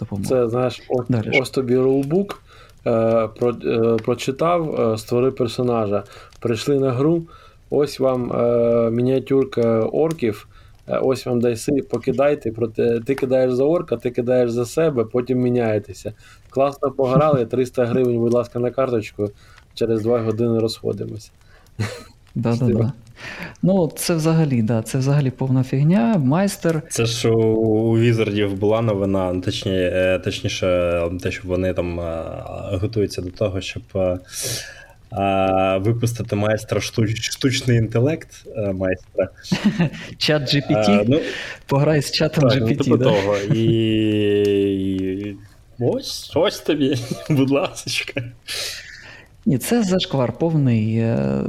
допомогу. 0.00 0.28
Це 0.28 0.48
знаєш, 0.48 0.82
ось, 0.88 1.06
ось 1.40 1.50
тобі 1.50 1.76
рулбук, 1.76 2.42
е, 2.86 3.28
про, 3.38 3.50
е, 3.64 3.96
прочитав, 3.96 4.80
е, 4.80 4.98
створи 4.98 5.30
персонажа. 5.30 6.02
Прийшли 6.40 6.78
на 6.78 6.92
гру, 6.92 7.22
ось 7.70 8.00
вам 8.00 8.32
е, 8.32 8.90
мініатюрка 8.90 9.80
орків. 9.80 10.48
Е, 10.88 10.98
ось 10.98 11.26
вам 11.26 11.40
дайси, 11.40 11.72
покидайте, 11.90 12.52
проте 12.52 13.00
ти 13.00 13.14
кидаєш 13.14 13.52
за 13.52 13.64
орка, 13.64 13.96
ти 13.96 14.10
кидаєш 14.10 14.50
за 14.50 14.66
себе, 14.66 15.04
потім 15.04 15.38
міняєтеся. 15.38 16.12
Класно 16.50 16.90
пограли, 16.90 17.46
300 17.46 17.84
гривень, 17.84 18.18
будь 18.18 18.32
ласка, 18.32 18.58
на 18.58 18.70
карточку, 18.70 19.30
через 19.74 20.02
2 20.02 20.20
години 20.20 20.58
розходимося. 20.58 21.30
Да-да-да. 22.34 22.92
Ну, 23.62 23.92
це 23.96 24.14
взагалі, 24.14 24.62
да, 24.62 24.82
це 24.82 24.98
взагалі 24.98 25.30
повна 25.30 25.62
фігня. 25.62 26.18
Майстер. 26.18 26.82
Це 26.88 27.06
ж 27.06 27.28
у 27.28 27.98
Візардів 27.98 28.54
була 28.54 28.80
новина, 28.80 29.40
точніше, 29.40 30.20
точніше, 30.24 31.02
те, 31.22 31.30
що 31.30 31.48
вони 31.48 31.74
там 31.74 32.00
готуються 32.80 33.22
до 33.22 33.30
того, 33.30 33.60
щоб. 33.60 33.82
А, 35.16 35.78
Випустити 35.78 36.36
майстра 36.36 36.80
штуч, 36.80 37.30
штучний 37.30 37.78
інтелект 37.78 38.46
майстра. 38.74 39.28
Чат 40.18 40.54
GPT. 40.54 41.04
Ну, 41.08 41.20
Пограй 41.66 42.02
з 42.02 42.10
чатом 42.10 42.48
так, 42.48 42.62
GPT. 42.62 42.84
Ну, 42.86 42.96
да? 42.96 43.04
того. 43.04 43.36
І, 43.36 43.64
і 45.28 45.36
ось 45.78 46.32
ось 46.34 46.60
тобі, 46.60 46.98
будь 47.28 47.50
ласка. 47.50 48.22
Ні, 49.46 49.58
це 49.58 49.82
зашквар 49.82 50.32
повний. 50.32 50.96
Е, 50.96 51.42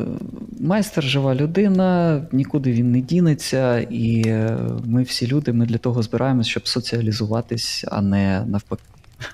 майстер 0.60 1.04
жива 1.04 1.36
людина, 1.36 2.22
нікуди 2.32 2.72
він 2.72 2.92
не 2.92 3.02
дінеться, 3.02 3.80
і 3.80 4.24
е, 4.26 4.58
ми 4.86 5.04
всі 5.04 5.28
люди, 5.28 5.54
ми 5.54 5.66
для 5.66 5.78
того 5.78 6.04
збираємось, 6.04 6.48
щоб 6.48 6.68
соціалізуватись, 6.68 7.86
а 7.88 8.02
не 8.02 8.46
навпаки. 8.46 8.84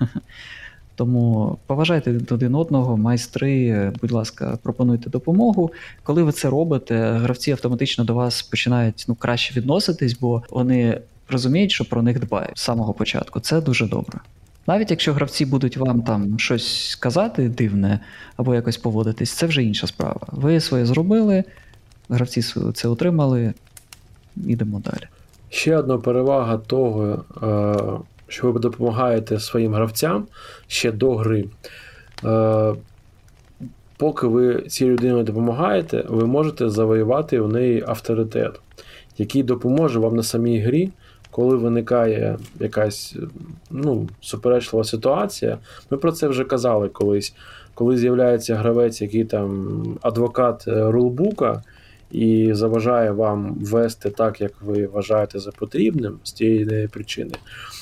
Тому 0.94 1.58
поважайте 1.66 2.20
один 2.30 2.54
одного, 2.54 2.96
майстри, 2.96 3.92
будь 4.00 4.12
ласка, 4.12 4.58
пропонуйте 4.62 5.10
допомогу. 5.10 5.72
Коли 6.02 6.22
ви 6.22 6.32
це 6.32 6.50
робите, 6.50 7.12
гравці 7.12 7.50
автоматично 7.50 8.04
до 8.04 8.14
вас 8.14 8.42
починають 8.42 9.04
ну, 9.08 9.14
краще 9.14 9.54
відноситись, 9.54 10.18
бо 10.18 10.42
вони 10.50 11.00
розуміють, 11.28 11.70
що 11.70 11.84
про 11.84 12.02
них 12.02 12.20
дбають 12.20 12.58
з 12.58 12.62
самого 12.62 12.92
початку. 12.92 13.40
Це 13.40 13.60
дуже 13.60 13.86
добре. 13.86 14.20
Навіть 14.66 14.90
якщо 14.90 15.12
гравці 15.12 15.46
будуть 15.46 15.76
вам 15.76 16.02
там 16.02 16.38
щось 16.38 16.96
казати 17.00 17.48
дивне 17.48 18.00
або 18.36 18.54
якось 18.54 18.76
поводитись, 18.76 19.30
це 19.32 19.46
вже 19.46 19.64
інша 19.64 19.86
справа. 19.86 20.20
Ви 20.26 20.60
своє 20.60 20.86
зробили, 20.86 21.44
гравці 22.08 22.42
це 22.74 22.88
отримали, 22.88 23.54
ідемо 24.46 24.80
далі. 24.84 25.08
Ще 25.48 25.76
одна 25.76 25.98
перевага 25.98 26.58
того, 26.58 27.24
е, 27.42 28.11
що 28.32 28.52
ви 28.52 28.60
допомагаєте 28.60 29.40
своїм 29.40 29.74
гравцям 29.74 30.26
ще 30.66 30.92
до 30.92 31.16
гри. 31.16 31.44
Е, 32.24 32.74
поки 33.96 34.26
ви 34.26 34.62
цій 34.62 34.86
людині 34.86 35.22
допомагаєте, 35.22 36.04
ви 36.08 36.26
можете 36.26 36.68
завоювати 36.70 37.40
в 37.40 37.52
неї 37.52 37.84
авторитет, 37.86 38.60
який 39.18 39.42
допоможе 39.42 39.98
вам 39.98 40.16
на 40.16 40.22
самій 40.22 40.58
грі 40.58 40.90
коли 41.32 41.56
виникає 41.56 42.38
якась 42.60 43.16
ну, 43.70 44.08
суперечлива 44.20 44.84
ситуація, 44.84 45.58
ми 45.90 45.98
про 45.98 46.12
це 46.12 46.28
вже 46.28 46.44
казали 46.44 46.88
колись. 46.88 47.34
Коли 47.74 47.96
з'являється 47.96 48.56
гравець, 48.56 49.02
який 49.02 49.24
там 49.24 49.78
адвокат 50.02 50.64
е, 50.68 50.90
рулбука 50.90 51.62
і 52.12 52.54
заважає 52.54 53.10
вам 53.10 53.54
вести 53.54 54.10
так, 54.10 54.40
як 54.40 54.52
ви 54.62 54.86
вважаєте 54.86 55.38
за 55.38 55.50
потрібним 55.50 56.18
з 56.22 56.32
тієї 56.32 56.88
причини, 56.88 57.34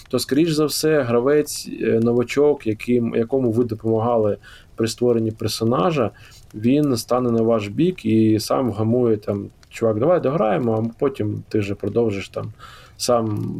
то, 0.08 0.18
скоріш 0.18 0.50
за 0.50 0.64
все, 0.64 1.02
гравець, 1.02 1.68
е, 1.82 2.00
новачок, 2.02 2.66
яким, 2.66 3.14
якому 3.14 3.52
ви 3.52 3.64
допомагали 3.64 4.37
при 4.76 4.88
створенні 4.88 5.30
персонажа, 5.30 6.10
він 6.54 6.96
стане 6.96 7.30
на 7.30 7.42
ваш 7.42 7.68
бік 7.68 8.04
і 8.04 8.40
сам 8.40 8.70
гамує 8.72 9.16
там. 9.16 9.49
Чувак, 9.72 9.99
давай 9.99 10.20
дограємо, 10.20 10.84
а 10.87 10.99
потім 10.99 11.42
ти 11.49 11.58
вже 11.58 11.75
продовжиш 11.75 12.28
там 12.28 12.52
сам 12.96 13.54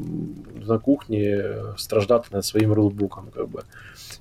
на 0.69 0.79
кухні 0.79 1.43
страждати 1.77 2.29
над 2.33 2.45
своїм 2.45 2.73
рулбуком. 2.73 3.25
Якби. 3.37 3.63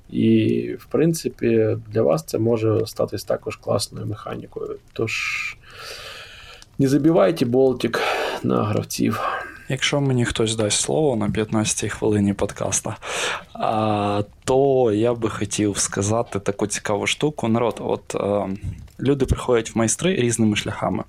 І, 0.09 0.75
в 0.79 0.85
принципі, 0.85 1.77
для 1.91 2.01
вас 2.01 2.23
це 2.23 2.39
може 2.39 2.85
статись 2.85 3.23
також 3.23 3.55
класною 3.55 4.05
механікою. 4.05 4.75
Тож, 4.93 5.13
не 6.79 6.87
забивайте 6.87 7.45
болтик 7.45 8.01
на 8.43 8.63
гравців. 8.63 9.21
Якщо 9.71 10.01
мені 10.01 10.25
хтось 10.25 10.55
дасть 10.55 10.81
слово 10.81 11.15
на 11.15 11.27
15-й 11.27 11.89
хвилині 11.89 12.33
подкаста, 12.33 12.97
то 14.43 14.91
я 14.91 15.13
би 15.13 15.29
хотів 15.29 15.77
сказати 15.77 16.39
таку 16.39 16.67
цікаву 16.67 17.07
штуку. 17.07 17.47
Народ, 17.47 17.75
от 17.79 18.15
люди 18.99 19.25
приходять 19.25 19.75
в 19.75 19.77
майстри 19.77 20.15
різними 20.15 20.55
шляхами. 20.55 21.03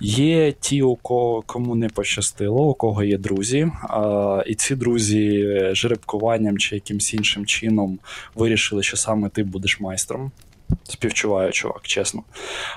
Є 0.00 0.52
ті, 0.52 0.82
у 0.82 0.96
кого 0.96 1.42
кому 1.46 1.74
не 1.74 1.88
пощастило, 1.88 2.68
у 2.68 2.74
кого 2.74 3.02
є 3.02 3.18
друзі, 3.18 3.70
і 4.46 4.54
ці 4.54 4.76
друзі 4.76 5.48
жеребкуванням 5.72 6.58
чи 6.58 6.74
якимсь 6.74 7.14
іншим 7.14 7.46
чином 7.46 7.98
вирішили, 8.34 8.82
що 8.82 8.96
саме 8.96 9.28
ти 9.28 9.44
будеш 9.44 9.80
майстром. 9.80 10.30
Співчуваю, 10.84 11.52
чувак, 11.52 11.82
чесно. 11.82 12.22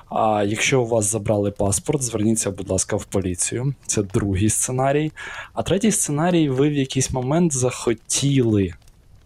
А 0.09 0.43
якщо 0.47 0.81
у 0.81 0.85
вас 0.85 1.11
забрали 1.11 1.51
паспорт, 1.51 2.03
зверніться, 2.03 2.51
будь 2.51 2.69
ласка, 2.69 2.95
в 2.95 3.05
поліцію. 3.05 3.73
Це 3.85 4.03
другий 4.03 4.49
сценарій. 4.49 5.11
А 5.53 5.63
третій 5.63 5.91
сценарій, 5.91 6.49
ви 6.49 6.69
в 6.69 6.73
якийсь 6.73 7.11
момент 7.11 7.53
захотіли 7.53 8.73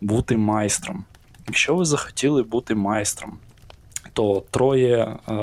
бути 0.02 0.38
майстром. 0.38 1.04
Якщо 1.48 1.76
ви 1.76 1.86
захотіли 1.86 2.44
бути 2.44 2.76
майстром, 2.76 3.38
то 4.14 4.44
троє 4.52 4.98
е, 4.98 5.34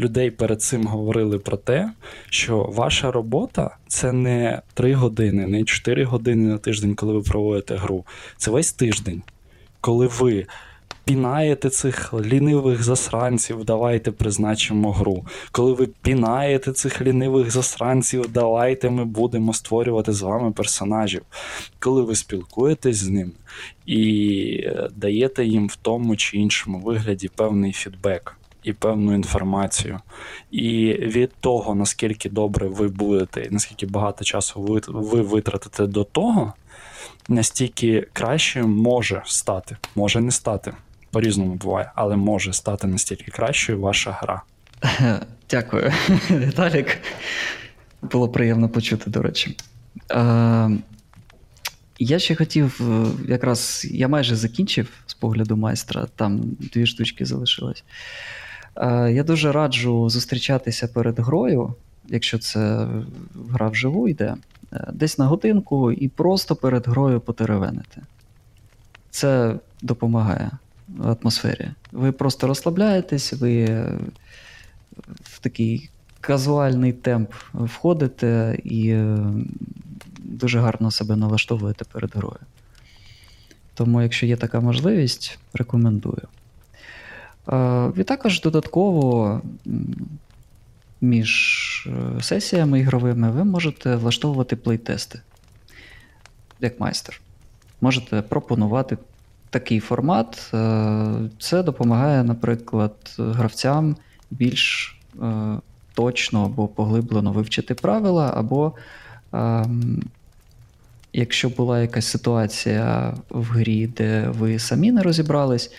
людей 0.00 0.30
перед 0.30 0.62
цим 0.62 0.86
говорили 0.86 1.38
про 1.38 1.56
те, 1.56 1.92
що 2.30 2.62
ваша 2.62 3.10
робота 3.10 3.76
це 3.88 4.12
не 4.12 4.62
3 4.74 4.94
години, 4.94 5.46
не 5.46 5.64
4 5.64 6.04
години 6.04 6.48
на 6.48 6.58
тиждень, 6.58 6.94
коли 6.94 7.12
ви 7.12 7.20
проводите 7.20 7.76
гру. 7.76 8.04
Це 8.36 8.50
весь 8.50 8.72
тиждень, 8.72 9.22
коли 9.80 10.06
ви 10.06 10.46
пінаєте 11.06 11.70
цих 11.70 12.14
лінивих 12.14 12.82
засранців, 12.82 13.64
давайте 13.64 14.12
призначимо 14.12 14.92
гру. 14.92 15.24
Коли 15.52 15.72
ви 15.72 15.86
пінаєте 16.02 16.72
цих 16.72 17.02
лінивих 17.02 17.50
засранців, 17.50 18.26
давайте 18.32 18.90
ми 18.90 19.04
будемо 19.04 19.52
створювати 19.52 20.12
з 20.12 20.22
вами 20.22 20.52
персонажів. 20.52 21.22
Коли 21.78 22.02
ви 22.02 22.14
спілкуєтесь 22.14 22.96
з 22.96 23.08
ними 23.08 23.32
і 23.86 24.60
е, 24.64 24.88
даєте 24.96 25.44
їм 25.44 25.68
в 25.68 25.76
тому 25.76 26.16
чи 26.16 26.36
іншому 26.36 26.78
вигляді 26.78 27.28
певний 27.28 27.72
фідбек. 27.72 28.36
І 28.62 28.72
певну 28.72 29.14
інформацію. 29.14 30.00
І 30.50 30.92
від 30.92 31.30
того, 31.40 31.74
наскільки 31.74 32.30
добре 32.30 32.68
ви 32.68 32.88
будете, 32.88 33.48
наскільки 33.50 33.86
багато 33.86 34.24
часу 34.24 34.60
ви, 34.62 34.80
ви 34.88 35.20
витратите 35.20 35.86
до 35.86 36.04
того, 36.04 36.52
настільки 37.28 38.06
краще 38.12 38.62
може 38.62 39.22
стати, 39.26 39.76
може 39.94 40.20
не 40.20 40.30
стати 40.30 40.72
по-різному 41.16 41.54
буває, 41.54 41.90
але 41.94 42.16
може 42.16 42.52
стати 42.52 42.86
настільки 42.86 43.30
кращою 43.30 43.80
ваша 43.80 44.10
гра. 44.10 44.42
Дякую, 45.50 45.92
Віталік. 46.30 46.98
Було 48.02 48.28
приємно 48.28 48.68
почути, 48.68 49.10
до 49.10 49.22
речі. 49.22 49.56
Е, 50.10 50.70
Я 51.98 52.18
ще 52.18 52.34
хотів, 52.34 52.80
е, 52.80 53.06
якраз 53.28 53.86
я 53.90 54.08
майже 54.08 54.36
закінчив 54.36 54.88
з 55.06 55.14
погляду 55.14 55.56
майстра, 55.56 56.06
там 56.16 56.40
дві 56.58 56.86
штучки 56.86 57.24
залишилось. 57.24 57.84
Е, 58.76 59.12
Я 59.12 59.22
дуже 59.22 59.52
раджу 59.52 60.08
зустрічатися 60.08 60.88
перед 60.88 61.18
грою, 61.18 61.74
якщо 62.08 62.38
це 62.38 62.88
гра 63.50 63.68
вживу 63.68 64.08
йде, 64.08 64.34
е, 64.72 64.88
десь 64.92 65.18
на 65.18 65.26
годинку 65.26 65.92
і 65.92 66.08
просто 66.08 66.56
перед 66.56 66.88
грою 66.88 67.20
потеревенити. 67.20 68.02
Це 69.10 69.54
допомагає 69.82 70.50
атмосфері. 71.04 71.68
Ви 71.92 72.12
просто 72.12 72.46
розслабляєтесь, 72.46 73.32
ви 73.32 73.64
е, 73.64 73.98
в 75.22 75.38
такий 75.38 75.90
казуальний 76.20 76.92
темп 76.92 77.32
входите 77.54 78.58
і 78.64 78.88
е, 78.88 79.18
дуже 80.18 80.60
гарно 80.60 80.90
себе 80.90 81.16
налаштовуєте 81.16 81.84
перед 81.84 82.16
грою. 82.16 82.40
Тому, 83.74 84.02
якщо 84.02 84.26
є 84.26 84.36
така 84.36 84.60
можливість, 84.60 85.38
рекомендую. 85.54 86.28
Е, 87.48 87.92
І 87.96 88.02
також 88.02 88.40
додатково 88.40 89.40
між 91.00 91.88
сесіями 92.20 92.80
ігровими 92.80 93.30
ви 93.30 93.44
можете 93.44 93.96
влаштовувати 93.96 94.56
плейтести 94.56 95.20
як 96.60 96.80
майстер. 96.80 97.20
Можете 97.80 98.22
пропонувати 98.22 98.98
такий 99.58 99.80
формат. 99.80 100.50
Е, 100.54 101.30
це 101.38 101.62
допомагає, 101.62 102.24
наприклад, 102.24 102.92
гравцям 103.18 103.96
більш 104.30 104.96
е, 105.22 105.56
точно 105.94 106.44
або 106.44 106.68
поглиблено 106.68 107.32
вивчити 107.32 107.74
правила, 107.74 108.32
або 108.36 108.72
ем, 109.32 110.02
якщо 111.12 111.48
була 111.48 111.80
якась 111.80 112.06
ситуація 112.06 113.14
в 113.30 113.44
грі, 113.44 113.86
де 113.86 114.28
ви 114.28 114.58
самі 114.58 114.92
не 114.92 115.02
розібрались, 115.02 115.70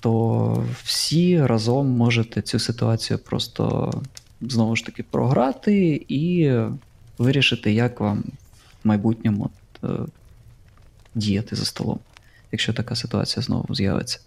то 0.00 0.64
всі 0.84 1.46
разом 1.46 1.86
можете 1.86 2.42
цю 2.42 2.58
ситуацію 2.58 3.18
просто 3.18 3.92
знову 4.40 4.76
ж 4.76 4.86
таки 4.86 5.02
програти 5.02 6.04
і 6.08 6.52
вирішити, 7.18 7.72
як 7.72 8.00
вам 8.00 8.24
в 8.84 8.88
майбутньому 8.88 9.50
е, 9.84 9.88
діяти 11.14 11.56
за 11.56 11.64
столом 11.64 11.98
якщо 12.52 12.72
така 12.72 12.96
ситуація 12.96 13.42
знову 13.42 13.74
з'явиться. 13.74 14.20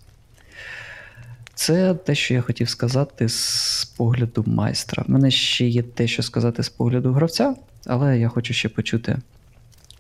Це 1.56 1.94
те, 1.94 2.16
що 2.16 2.34
я 2.34 2.42
хотів 2.42 2.70
сказати 2.70 3.30
з 3.30 3.86
погляду 3.98 4.44
майстра. 4.48 5.04
У 5.08 5.12
мене 5.12 5.32
ще 5.32 5.68
є 5.68 5.84
те, 5.84 6.08
що 6.08 6.24
сказати 6.24 6.64
з 6.64 6.70
погляду 6.70 7.12
гравця, 7.12 7.56
але 7.86 8.20
я 8.20 8.30
хочу 8.30 8.54
ще 8.54 8.70
почути 8.70 9.18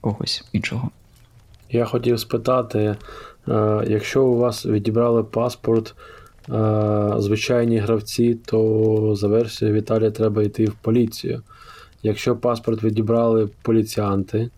когось 0.02 0.46
іншого. 0.52 0.90
Я 1.70 1.86
хотів 1.86 2.20
спитати: 2.20 2.80
е, 2.80 2.96
якщо 3.88 4.24
у 4.24 4.38
вас 4.38 4.66
відібрали 4.66 5.24
паспорт 5.24 5.96
е, 6.50 7.14
звичайні 7.18 7.78
гравці, 7.78 8.38
то 8.46 9.16
за 9.16 9.28
версією 9.28 9.78
Віталія 9.78 10.12
треба 10.12 10.44
йти 10.44 10.66
в 10.66 10.74
поліцію. 10.74 11.42
Якщо 12.04 12.36
паспорт 12.36 12.84
відібрали 12.84 13.50
поліціянти, 13.62 14.50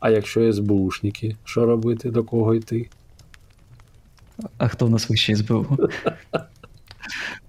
а 0.00 0.10
якщо 0.10 0.52
СБУшники, 0.52 1.36
що 1.44 1.66
робити, 1.66 2.10
до 2.10 2.24
кого 2.24 2.54
йти? 2.54 2.88
А 4.58 4.68
хто 4.68 4.86
в 4.86 4.90
нас 4.90 5.10
вищий 5.10 5.36
СБУ? 5.36 5.66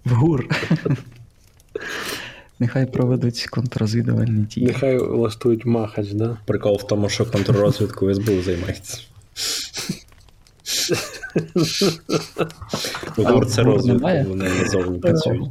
В 0.05 0.11
ГУР. 0.11 0.47
Нехай 2.59 2.85
проведуть 2.85 3.47
контррозвідувальні 3.49 4.45
дії. 4.45 4.67
Нехай 4.67 4.97
влаштують 4.97 5.65
махач, 5.65 6.11
да? 6.11 6.37
Прикол 6.45 6.77
в 6.77 6.87
тому, 6.87 7.09
що 7.09 7.25
контррозвідкою 7.25 8.15
СБУ 8.15 8.41
займається. 8.41 8.97
ГУР 13.17 13.45
це 13.45 13.63
розвідка, 13.63 14.25
вони 14.27 14.49
назовні 14.49 14.99
працюють. 14.99 15.45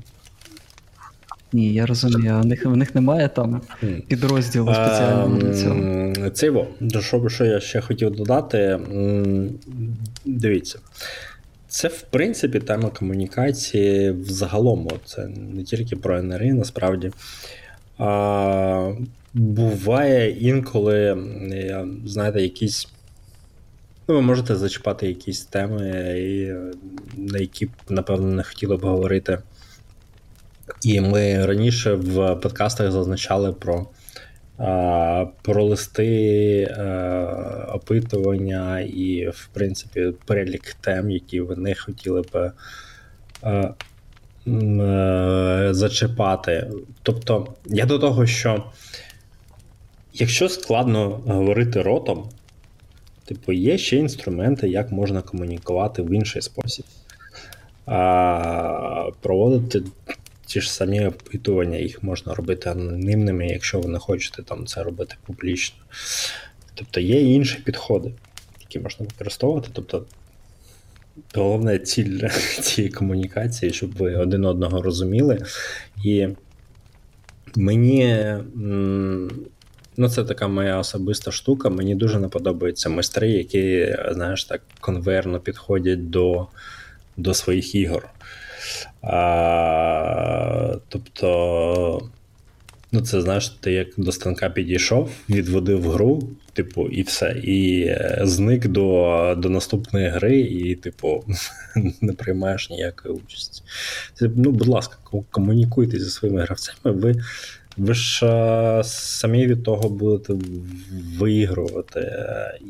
Ні, 1.56 1.72
я 1.72 1.86
розумію, 1.86 2.40
у 2.42 2.44
них, 2.44 2.64
в 2.64 2.76
них 2.76 2.94
немає 2.94 3.28
там 3.28 3.60
підрозділу 4.08 4.74
спеціального 4.74 5.38
для 5.38 5.54
цього. 5.54 6.30
Це 6.30 6.46
його. 6.46 6.66
Що, 7.00 7.28
що 7.28 7.44
я 7.44 7.60
ще 7.60 7.80
хотів 7.80 8.10
додати, 8.10 8.80
дивіться. 10.24 10.78
Це, 11.68 11.88
в 11.88 12.02
принципі, 12.02 12.60
тема 12.60 12.90
комунікації 12.90 14.10
взагалом. 14.10 14.88
Це 15.04 15.28
не 15.54 15.62
тільки 15.62 15.96
про 15.96 16.22
НРІ, 16.22 16.52
насправді. 16.52 17.10
А, 17.98 18.92
Буває 19.34 20.30
інколи, 20.30 21.18
знаєте, 22.04 22.42
якісь. 22.42 22.88
Ну, 24.08 24.14
ви 24.14 24.22
можете 24.22 24.56
зачіпати 24.56 25.06
якісь 25.06 25.44
теми, 25.44 25.80
на 27.16 27.38
які, 27.38 27.68
напевно, 27.88 28.26
не 28.26 28.42
хотіли 28.42 28.76
б 28.76 28.80
говорити. 28.80 29.38
І 30.82 31.00
ми 31.00 31.46
раніше 31.46 31.94
в 31.94 32.34
подкастах 32.34 32.90
зазначали 32.90 33.52
про 33.52 33.86
про 35.42 35.64
листи 35.64 36.66
опитування 37.72 38.80
і, 38.80 39.28
в 39.28 39.48
принципі, 39.52 40.12
перелік 40.26 40.74
тем, 40.80 41.10
які 41.10 41.40
вони 41.40 41.74
хотіли 41.74 42.22
б 42.32 42.52
зачіпати. 45.74 46.70
Тобто, 47.02 47.54
я 47.66 47.86
до 47.86 47.98
того, 47.98 48.26
що 48.26 48.64
якщо 50.14 50.48
складно 50.48 51.08
говорити 51.26 51.82
ротом, 51.82 52.28
типу, 53.24 53.52
є 53.52 53.78
ще 53.78 53.96
інструменти, 53.96 54.68
як 54.68 54.92
можна 54.92 55.22
комунікувати 55.22 56.02
в 56.02 56.10
інший 56.10 56.42
спосіб. 56.42 56.84
Проводити 59.20 59.82
ті 60.46 60.60
ж 60.60 60.72
самі 60.72 61.06
опитування, 61.06 61.78
їх 61.78 62.02
можна 62.02 62.34
робити 62.34 62.70
анонімними, 62.70 63.46
якщо 63.46 63.80
ви 63.80 63.88
не 63.88 63.98
хочете 63.98 64.42
там 64.42 64.66
це 64.66 64.82
робити 64.82 65.14
публічно. 65.26 65.76
Тобто 66.74 67.00
є 67.00 67.20
інші 67.20 67.58
підходи, 67.64 68.12
які 68.60 68.78
можна 68.78 69.06
використовувати. 69.06 69.68
Тобто 69.72 70.06
головна 71.34 71.78
ціль 71.78 72.28
цієї 72.60 72.92
комунікації, 72.92 73.72
щоб 73.72 73.92
ви 73.92 74.14
один 74.14 74.44
одного 74.44 74.82
розуміли. 74.82 75.44
І 76.04 76.28
мені. 77.56 78.34
Ну, 79.98 80.08
це 80.08 80.24
така 80.24 80.48
моя 80.48 80.78
особиста 80.78 81.32
штука. 81.32 81.70
Мені 81.70 81.94
дуже 81.94 82.18
не 82.18 82.28
подобаються 82.28 82.88
майстри, 82.88 83.30
які, 83.30 83.96
знаєш, 84.10 84.44
так 84.44 84.62
конверно 84.80 85.40
підходять 85.40 86.10
до 86.10 86.46
до 87.16 87.34
своїх 87.34 87.74
ігор. 87.74 88.08
А, 89.02 90.76
Тобто, 90.88 92.10
Ну, 92.92 93.02
це 93.02 93.20
знаєш, 93.20 93.48
ти 93.48 93.72
як 93.72 93.88
до 93.96 94.12
станка 94.12 94.50
підійшов, 94.50 95.10
відводив 95.30 95.90
гру, 95.90 96.22
типу, 96.52 96.88
і 96.88 97.02
все. 97.02 97.40
І 97.44 97.82
е, 97.82 98.20
зник 98.22 98.66
до 98.66 99.34
до 99.38 99.50
наступної 99.50 100.08
гри, 100.08 100.40
і, 100.40 100.74
типу, 100.74 101.24
не 102.00 102.12
приймаєш 102.12 102.70
ніякої 102.70 103.14
участі. 103.14 103.62
Ну, 104.20 104.50
будь 104.50 104.68
ласка, 104.68 104.96
комунікуйте 105.30 105.98
зі 105.98 106.10
своїми 106.10 106.42
гравцями. 106.42 106.96
Ви 106.96 107.14
ви 107.76 107.94
ж 107.94 108.26
а, 108.26 108.82
самі 108.84 109.46
від 109.46 109.62
того 109.62 109.88
будете 109.88 110.34
виігрувати. 111.18 112.12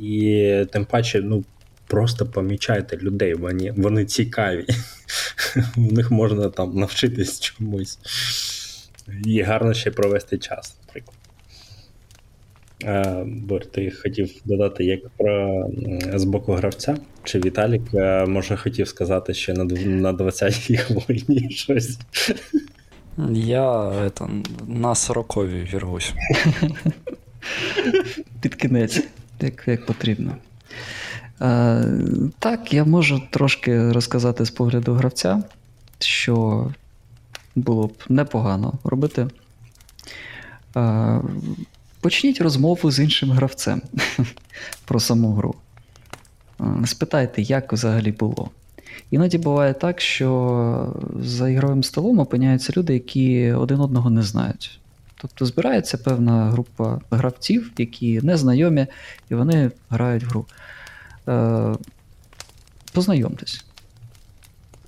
І 0.02 0.64
тим 0.72 0.85
паче, 0.85 1.20
ну. 1.20 1.44
Просто 1.87 2.27
помічайте 2.27 2.96
людей, 2.96 3.35
вони 3.35 3.72
вони 3.77 4.05
цікаві. 4.05 4.66
У 5.77 5.81
них 5.81 6.11
можна 6.11 6.51
там 6.51 6.75
навчитись 6.75 7.40
чомусь 7.40 7.99
і 9.25 9.42
гарно 9.42 9.75
ще 9.75 9.90
провести 9.90 10.38
час, 10.38 10.77
наприклад. 10.87 11.16
Е, 12.85 13.25
Бор, 13.27 13.66
ти 13.66 13.90
хотів 13.90 14.31
додати 14.44 14.85
як 14.85 15.09
про 15.09 15.64
з 16.14 16.25
боку 16.25 16.53
гравця? 16.53 16.96
Чи 17.25 17.40
Віталік 17.40 17.83
е, 17.94 18.27
може 18.27 18.57
хотів 18.57 18.88
сказати 18.88 19.35
ще 19.35 19.53
на 19.53 19.64
на 19.85 20.12
20-й 20.12 20.77
хвилині 20.77 21.51
щось? 21.51 21.99
Я 23.33 23.72
это, 23.88 24.44
на 24.66 24.88
40-ві 24.88 25.75
вірвусь. 25.75 26.14
Під 28.40 28.55
кінець, 28.55 29.03
як 29.40 29.68
як 29.68 29.87
потрібно. 29.87 30.37
Е, 31.42 31.85
Так, 32.38 32.72
я 32.72 32.85
можу 32.85 33.22
трошки 33.31 33.92
розказати 33.92 34.44
з 34.44 34.51
погляду 34.51 34.94
гравця, 34.94 35.42
що 35.99 36.66
було 37.55 37.87
б 37.87 37.94
непогано 38.09 38.72
робити. 38.85 39.29
Почніть 42.01 42.40
розмову 42.40 42.90
з 42.90 42.99
іншим 42.99 43.31
гравцем 43.31 43.83
про 44.85 45.01
саму 45.01 45.33
гру. 45.33 45.55
Спитайте, 46.85 47.42
як 47.42 47.72
взагалі 47.72 48.12
було. 48.12 48.51
Іноді 49.11 49.38
буває 49.38 49.75
так, 49.75 50.01
що 50.01 50.94
за 51.20 51.49
ігровим 51.49 51.83
столом 51.83 52.18
опиняються 52.18 52.72
люди, 52.77 52.94
які 52.94 53.53
один 53.53 53.81
одного 53.81 54.11
не 54.11 54.22
знають. 54.22 54.81
Тобто 55.16 55.46
збирається 55.46 55.99
певна 55.99 56.51
група 56.51 57.01
гравців, 57.11 57.72
які 57.79 58.20
не 58.22 58.37
знайомі, 58.37 58.87
і 59.31 59.35
вони 59.35 59.70
грають 59.90 60.25
в 60.25 60.29
гру. 60.29 60.46
Е, 61.28 61.74
познайомтесь. 62.92 63.64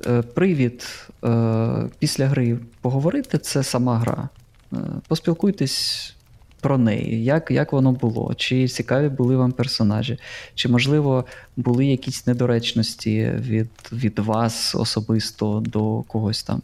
Е, 0.06 0.22
привід 0.22 1.08
е, 1.24 1.88
після 1.98 2.26
гри 2.26 2.58
поговорити 2.80 3.38
це 3.38 3.62
сама 3.62 3.98
гра. 3.98 4.28
Е, 4.72 4.76
поспілкуйтесь 5.08 6.14
про 6.60 6.78
неї, 6.78 7.24
як 7.24 7.50
як 7.50 7.72
воно 7.72 7.92
було, 7.92 8.34
чи 8.34 8.68
цікаві 8.68 9.08
були 9.08 9.36
вам 9.36 9.52
персонажі, 9.52 10.18
чи, 10.54 10.68
можливо, 10.68 11.24
були 11.56 11.86
якісь 11.86 12.26
недоречності 12.26 13.32
від 13.38 13.70
від 13.92 14.18
вас 14.18 14.74
особисто 14.74 15.60
до 15.66 16.02
когось 16.02 16.42
там, 16.42 16.62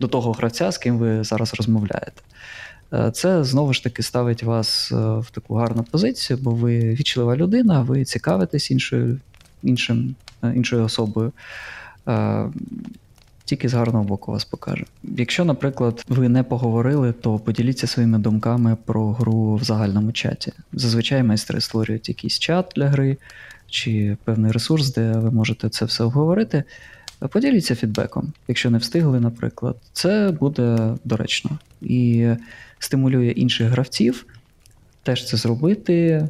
до 0.00 0.08
того 0.08 0.32
гравця, 0.32 0.70
з 0.70 0.78
ким 0.78 0.98
ви 0.98 1.24
зараз 1.24 1.54
розмовляєте. 1.54 2.22
Це 3.12 3.44
знову 3.44 3.72
ж 3.72 3.84
таки 3.84 4.02
ставить 4.02 4.42
вас 4.42 4.90
в 4.92 5.26
таку 5.32 5.54
гарну 5.54 5.82
позицію, 5.82 6.38
бо 6.42 6.50
ви 6.50 6.78
вічлива 6.80 7.36
людина, 7.36 7.82
ви 7.82 8.04
цікавитесь 8.04 8.70
іншою, 8.70 9.18
іншим, 9.62 10.14
іншою 10.42 10.84
особою. 10.84 11.32
Е, 12.08 12.48
тільки 13.44 13.68
з 13.68 13.74
гарного 13.74 14.04
боку 14.04 14.32
вас 14.32 14.44
покаже. 14.44 14.84
Якщо, 15.02 15.44
наприклад, 15.44 16.04
ви 16.08 16.28
не 16.28 16.42
поговорили, 16.42 17.12
то 17.12 17.38
поділіться 17.38 17.86
своїми 17.86 18.18
думками 18.18 18.76
про 18.84 19.12
гру 19.12 19.54
в 19.54 19.64
загальному 19.64 20.12
чаті. 20.12 20.52
Зазвичай 20.72 21.22
майстри 21.22 21.60
створюють 21.60 22.08
якийсь 22.08 22.38
чат 22.38 22.72
для 22.76 22.88
гри 22.88 23.16
чи 23.68 24.16
певний 24.24 24.52
ресурс, 24.52 24.94
де 24.94 25.12
ви 25.12 25.30
можете 25.30 25.68
це 25.68 25.84
все 25.84 26.04
обговорити. 26.04 26.64
Поділіться 27.30 27.74
фідбеком, 27.74 28.32
якщо 28.48 28.70
не 28.70 28.78
встигли, 28.78 29.20
наприклад, 29.20 29.76
це 29.92 30.36
буде 30.40 30.94
доречно 31.04 31.50
і 31.82 32.28
стимулює 32.80 33.30
інших 33.30 33.68
гравців 33.68 34.26
теж 35.02 35.26
це 35.26 35.36
зробити. 35.36 36.28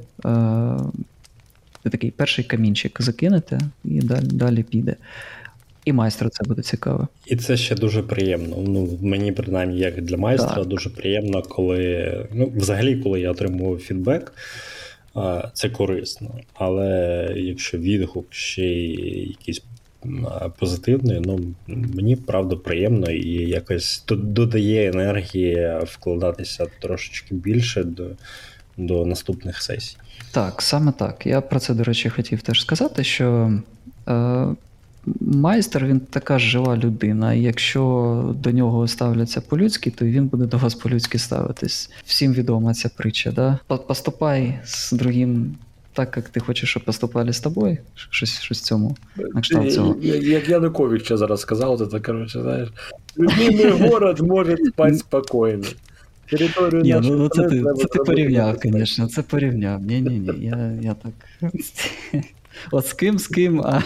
Ви 1.84 1.90
такий 1.90 2.10
перший 2.10 2.44
камінчик 2.44 3.02
закинете 3.02 3.60
і 3.84 4.00
далі, 4.00 4.26
далі 4.26 4.62
піде. 4.62 4.96
І 5.84 5.92
майстру 5.92 6.28
це 6.28 6.44
буде 6.44 6.62
цікаво. 6.62 7.08
І 7.26 7.36
це 7.36 7.56
ще 7.56 7.74
дуже 7.74 8.02
приємно. 8.02 8.56
Ну, 8.66 8.98
Мені, 9.02 9.32
принаймні, 9.32 9.78
як 9.78 10.02
для 10.02 10.16
майстра, 10.16 10.54
так. 10.54 10.66
дуже 10.66 10.90
приємно, 10.90 11.42
коли. 11.42 12.26
Ну, 12.34 12.52
взагалі, 12.56 12.96
коли 12.96 13.20
я 13.20 13.30
отримую 13.30 13.78
фідбек, 13.78 14.32
це 15.52 15.70
корисно. 15.70 16.34
Але 16.54 17.32
якщо 17.36 17.78
відгук 17.78 18.26
ще 18.30 18.62
й 18.62 19.28
якийсь 19.28 19.62
позитивний, 20.58 21.20
ну 21.20 21.40
мені 21.66 22.16
правда 22.16 22.56
приємно 22.56 23.10
і 23.10 23.48
якось 23.48 24.04
додає 24.08 24.90
енергії 24.90 25.78
вкладатися 25.84 26.66
трошечки 26.80 27.34
більше 27.34 27.84
до, 27.84 28.06
до 28.76 29.06
наступних 29.06 29.62
сесій. 29.62 29.96
Так, 30.32 30.62
саме 30.62 30.92
так. 30.92 31.26
Я 31.26 31.40
про 31.40 31.60
це, 31.60 31.74
до 31.74 31.84
речі, 31.84 32.08
хотів 32.08 32.42
теж 32.42 32.60
сказати, 32.60 33.04
що. 33.04 33.52
Е, 34.08 34.46
майстер 35.20 35.86
він 35.86 36.00
така 36.00 36.38
жива 36.38 36.76
людина. 36.76 37.34
Якщо 37.34 38.34
до 38.38 38.50
нього 38.50 38.88
ставляться 38.88 39.40
по-людськи, 39.40 39.90
то 39.90 40.04
він 40.04 40.26
буде 40.26 40.46
до 40.46 40.58
вас 40.58 40.74
по-людськи 40.74 41.18
ставитись. 41.18 41.90
Всім 42.04 42.32
відома 42.32 42.74
ця 42.74 42.88
притча. 42.88 43.32
Да? 43.32 43.58
Поступай 43.66 44.58
з 44.64 44.92
другим. 44.92 45.56
Так, 46.00 46.16
як 46.16 46.28
ти 46.28 46.40
хочеш, 46.40 46.70
щоб 46.70 46.84
поступали 46.84 47.32
з 47.32 47.40
тобою, 47.40 47.78
щось 47.94 48.40
щось 48.40 48.60
цьому. 48.60 48.96
на 49.34 49.40
кшталт 49.40 49.72
цього. 49.72 49.96
Як 50.02 50.48
Янукович 50.48 51.04
ще 51.04 51.16
зараз 51.16 51.40
сказав, 51.40 51.78
то 51.78 51.86
так, 51.86 52.02
коротше, 52.02 52.42
знаєш, 52.42 52.68
любимий 53.18 53.70
город 53.70 54.20
може 54.20 54.56
спати 54.56 54.94
спокійно. 54.94 55.64
Територію 56.30 56.82
Ні, 56.82 57.08
ну, 57.08 57.16
ну 57.16 57.28
це 57.28 57.42
ти 57.42 57.64
це 57.76 57.84
ти 57.84 57.98
порівняв, 57.98 58.58
звісно, 58.64 59.06
це 59.06 59.22
порівняв. 59.22 59.82
Ні-ні-ні, 59.82 60.44
я 60.44 60.72
я 60.82 60.94
так. 60.94 61.52
От 62.70 62.86
з 62.86 62.92
ким, 62.92 63.18
з 63.18 63.26
ким, 63.26 63.60
а, 63.60 63.82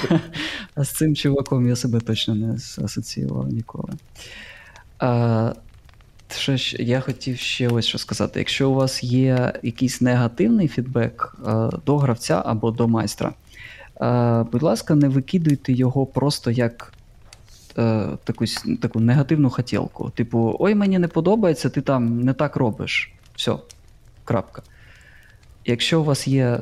а 0.75 0.85
з 0.85 0.91
цим 0.91 1.17
чуваком 1.17 1.69
я 1.69 1.77
себе 1.77 2.01
точно 2.01 2.35
не 2.35 2.55
асоціював 2.85 3.49
ніколи. 3.49 3.93
А, 4.99 5.53
що 6.29 6.57
ж, 6.57 6.77
Я 6.83 7.01
хотів 7.01 7.39
ще 7.39 7.69
ось 7.69 7.87
що 7.87 7.99
сказати. 7.99 8.39
Якщо 8.39 8.71
у 8.71 8.75
вас 8.75 9.05
є 9.05 9.53
якийсь 9.63 10.01
негативний 10.01 10.69
фідбек 10.69 11.37
а, 11.45 11.71
до 11.87 11.97
гравця 11.97 12.43
або 12.47 12.71
до 12.71 12.89
майстра, 12.89 13.33
а, 14.01 14.45
будь 14.53 14.63
ласка, 14.63 14.95
не 14.95 15.09
викидуйте 15.09 15.73
його 15.73 16.07
просто 16.07 16.51
як 16.51 16.95
а, 17.77 18.17
таку, 18.25 18.45
таку 18.83 19.01
негативну 19.01 19.51
хотілку. 19.51 20.11
Типу, 20.11 20.57
ой, 20.59 20.75
мені 20.75 20.99
не 20.99 21.09
подобається, 21.09 21.71
ти 21.71 21.81
там 21.81 22.21
не 22.21 22.33
так 22.33 22.57
робиш. 22.57 23.13
Все, 23.37 23.57
крапка. 24.25 24.63
Якщо 25.65 26.01
у 26.01 26.05
вас 26.05 26.29
є 26.29 26.61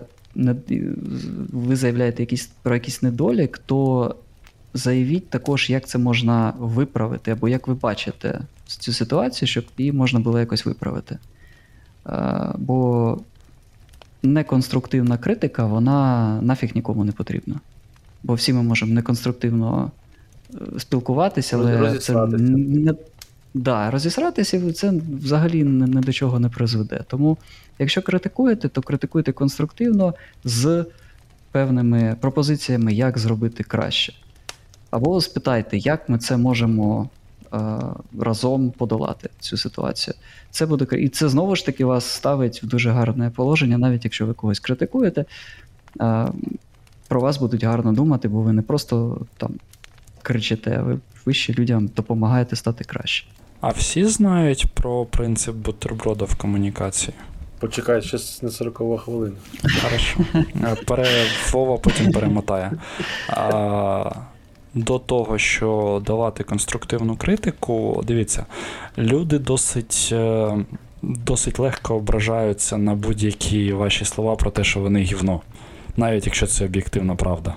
ви 1.53 1.77
заявляєте 1.77 2.23
якісь, 2.23 2.51
про 2.63 2.75
якийсь 2.75 3.03
недолік, 3.03 3.59
то 3.59 4.15
заявіть 4.75 5.31
також, 5.31 5.71
як 5.71 5.87
це 5.87 5.99
можна 5.99 6.55
виправити, 6.59 7.31
або 7.31 7.49
як 7.49 7.69
ви 7.69 7.75
бачите 7.75 8.41
цю 8.77 8.93
ситуацію, 8.93 9.49
щоб 9.49 9.65
її 9.79 9.93
можна 9.93 10.21
було 10.21 10.41
якось 10.41 10.67
виправити. 10.67 11.19
Бо 12.59 13.19
неконструктивна 14.23 15.19
критика, 15.19 15.67
вона 15.67 16.39
нафіг 16.43 16.71
нікому 16.75 17.05
не 17.05 17.13
потрібна. 17.13 17.61
Бо 18.23 18.35
всі 18.35 18.53
ми 18.53 18.63
можемо 18.63 18.95
неконструктивно 18.95 19.91
е, 20.55 20.57
спілкуватися, 20.79 21.57
але 21.57 21.99
це 21.99 22.27
не, 22.27 22.95
Да, 23.55 23.91
розісратися 23.91 24.73
це 24.73 24.93
взагалі 25.23 25.65
не 25.65 26.01
до 26.01 26.13
чого 26.13 26.41
не 26.41 26.49
призведе. 26.49 27.01
Тому, 27.09 27.39
якщо 27.79 28.03
критикуєте, 28.03 28.69
то 28.69 28.83
критикуйте 28.83 29.33
конструктивно 29.33 30.15
з 30.45 30.85
певними 31.51 32.17
пропозиціями, 32.21 32.93
як 32.93 33.19
зробити 33.19 33.65
краще. 33.65 34.13
Або 34.91 35.21
спитайте, 35.21 35.79
як 35.79 36.09
ми 36.09 36.19
це 36.19 36.37
можемо 36.37 37.03
е, 37.03 37.22
разом 38.21 38.71
подолати 38.71 39.31
цю 39.41 39.57
ситуацію. 39.57 40.15
Це 40.51 40.67
буде 40.67 40.97
І 40.97 41.09
це 41.09 41.29
знову 41.29 41.57
ж 41.57 41.67
таки 41.67 41.85
вас 41.85 42.05
ставить 42.05 42.63
в 42.63 42.67
дуже 42.67 42.91
гарне 42.91 43.31
положення, 43.31 43.79
навіть 43.79 44.05
якщо 44.05 44.27
ви 44.27 44.35
когось 44.35 44.61
критикуєте, 44.61 45.25
е, 46.01 46.29
про 47.09 47.21
вас 47.21 47.39
будуть 47.39 47.65
гарно 47.65 47.93
думати, 47.93 48.29
бо 48.29 48.43
ви 48.43 48.53
не 48.53 48.63
просто 48.63 49.21
там 49.37 49.51
кричите, 50.23 50.77
а 50.79 50.83
ви, 50.83 50.99
ви 51.27 51.35
ще 51.35 51.53
людям 51.53 51.87
допомагаєте 51.97 52.57
стати 52.57 52.85
краще. 52.85 53.27
А 53.61 53.69
всі 53.69 54.05
знають 54.05 54.67
про 54.75 55.05
принцип 55.05 55.55
бутерброда 55.55 56.25
в 56.25 56.35
комунікації? 56.35 57.15
Почекай, 57.59 58.03
ще 58.03 58.19
не 58.43 58.51
40 58.51 59.01
хвилина. 59.01 59.37
Хорошо. 59.83 60.21
Пере... 60.87 61.27
Вова 61.53 61.79
потім 61.79 62.13
перемотає. 62.13 62.73
А... 63.29 64.11
до 64.75 64.99
того, 64.99 65.39
що 65.39 66.03
давати 66.07 66.45
конструктивну 66.45 67.17
критику, 67.17 68.03
дивіться, 68.07 68.47
люди 68.99 69.39
досить. 69.39 70.09
Е, 70.13 70.65
досить 71.03 71.59
легко 71.59 71.97
ображаються 71.97 72.79
на 72.79 72.95
будь-які 72.95 73.73
ваші 73.73 74.05
слова 74.05 74.37
про 74.37 74.51
те, 74.51 74.65
що 74.65 74.81
вони 74.81 75.01
гівно, 75.01 75.41
навіть 75.97 76.27
якщо 76.27 76.47
це 76.47 76.65
об'єктивна 76.65 77.15
правда. 77.15 77.55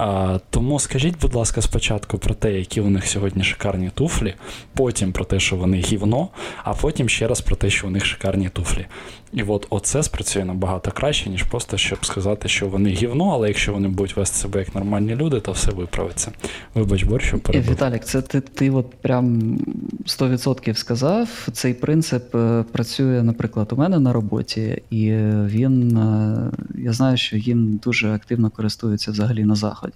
А, 0.00 0.38
Тому 0.50 0.80
скажіть, 0.80 1.20
будь 1.20 1.34
ласка, 1.34 1.62
спочатку 1.62 2.18
про 2.18 2.34
те, 2.34 2.52
які 2.52 2.80
у 2.80 2.90
них 2.90 3.06
сьогодні 3.06 3.44
шикарні 3.44 3.90
туфлі, 3.94 4.34
потім 4.74 5.12
про 5.12 5.24
те, 5.24 5.40
що 5.40 5.56
вони 5.56 5.76
гівно, 5.76 6.28
а 6.64 6.74
потім 6.74 7.08
ще 7.08 7.28
раз 7.28 7.40
про 7.40 7.56
те, 7.56 7.70
що 7.70 7.86
у 7.86 7.90
них 7.90 8.04
шикарні 8.04 8.48
туфлі. 8.48 8.86
І 9.32 9.42
от 9.42 9.66
оце 9.70 10.02
спрацює 10.02 10.44
набагато 10.44 10.90
краще, 10.90 11.30
ніж 11.30 11.42
просто 11.42 11.76
щоб 11.76 12.06
сказати, 12.06 12.48
що 12.48 12.66
вони 12.66 12.90
гівно, 12.90 13.30
але 13.30 13.48
якщо 13.48 13.72
вони 13.72 13.88
будуть 13.88 14.16
вести 14.16 14.36
себе 14.36 14.58
як 14.58 14.74
нормальні 14.74 15.16
люди, 15.16 15.40
то 15.40 15.52
все 15.52 15.70
виправиться. 15.70 16.32
Вибач, 16.74 17.02
борщу 17.02 17.38
перебув. 17.38 17.72
Віталік, 17.72 18.04
це 18.04 18.22
ти 18.22 18.40
ти 18.40 18.70
от 18.70 18.90
прям 18.90 19.58
100% 20.06 20.74
сказав. 20.74 21.48
Цей 21.52 21.74
принцип 21.74 22.34
е, 22.34 22.64
працює, 22.72 23.22
наприклад, 23.22 23.72
у 23.72 23.76
мене 23.76 23.98
на 23.98 24.12
роботі, 24.12 24.82
і 24.90 25.12
він 25.46 25.96
е, 25.96 26.50
я 26.78 26.92
знаю, 26.92 27.16
що 27.16 27.36
їм 27.36 27.80
дуже 27.84 28.12
активно 28.12 28.50
користуються 28.50 29.10
взагалі 29.10 29.44
на 29.44 29.54
заході. 29.54 29.87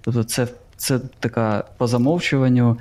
Тобто, 0.00 0.24
це 0.24 0.48
це 0.76 1.00
така 1.20 1.64
по 1.78 1.86
замовчуванню 1.86 2.78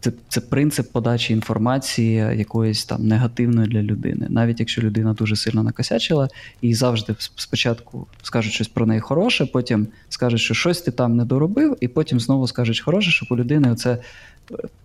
це 0.00 0.12
це 0.28 0.40
принцип 0.40 0.92
подачі 0.92 1.32
інформації 1.32 2.14
якоїсь 2.14 2.84
там 2.84 3.06
негативної 3.08 3.68
для 3.68 3.82
людини. 3.82 4.26
Навіть 4.30 4.60
якщо 4.60 4.82
людина 4.82 5.12
дуже 5.12 5.36
сильно 5.36 5.62
накосячила, 5.62 6.28
і 6.60 6.74
завжди 6.74 7.14
спочатку 7.18 8.06
скажуть 8.22 8.52
щось 8.52 8.68
про 8.68 8.86
неї 8.86 9.00
хороше, 9.00 9.46
потім 9.46 9.86
скажуть, 10.08 10.40
що 10.40 10.54
щось 10.54 10.82
ти 10.82 10.90
там 10.90 11.16
не 11.16 11.24
доробив, 11.24 11.76
і 11.80 11.88
потім 11.88 12.20
знову 12.20 12.46
скажуть 12.46 12.80
хороше, 12.80 13.10
щоб 13.10 13.28
у 13.32 13.36
людини 13.36 13.72
оце 13.72 13.92
е, 13.92 13.98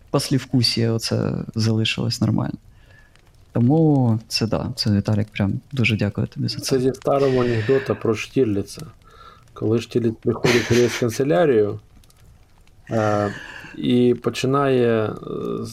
послівкусія 0.10 0.92
оце 0.92 1.34
залишилось 1.56 2.22
нормально. 2.22 2.58
Тому 3.52 4.20
це 4.28 4.48
да, 4.48 4.72
це 4.76 4.92
Віталік, 4.92 5.28
прям 5.28 5.54
дуже 5.72 5.98
дякую 5.98 6.28
тобі 6.28 6.48
за 6.48 6.60
це. 6.60 6.66
Це 6.66 6.80
зі 6.80 6.94
старого 6.94 7.42
анекдота 7.42 7.96
про 7.96 8.16
Штірліца. 8.16 8.82
Коли 9.59 9.81
Штірліц 9.81 10.15
приходить 10.23 10.71
в 10.71 11.01
канцелярію, 11.01 11.81
е, 12.91 13.35
і 13.77 14.15
починає 14.23 15.05
е, 15.05 15.13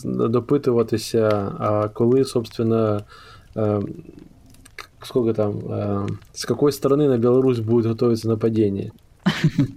допитуватися, 0.06 1.52
а 1.60 1.88
коли, 1.94 2.26
собственно, 2.26 3.02
е, 3.58 3.82
сколько 5.04 5.34
там, 5.34 5.52
э, 5.52 6.08
с 6.34 6.46
какой 6.46 6.72
стороны 6.72 7.08
на 7.08 7.18
Беларусь 7.18 7.60
будет 7.60 7.86
готовиться 7.86 8.28
нападение. 8.28 8.92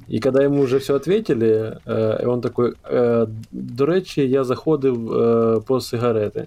І 0.09 0.21
коли 0.21 0.43
йому 0.43 0.63
вже 0.63 0.77
все 0.77 0.95
ответили, 0.95 1.79
э, 1.87 2.29
он 2.29 2.41
такой: 2.41 2.73
э, 2.93 3.29
до 3.53 3.87
речі, 3.87 4.29
я 4.29 4.45
заходив 4.45 5.13
э, 5.13 5.61
по 5.61 5.81
сигарети. 5.81 6.47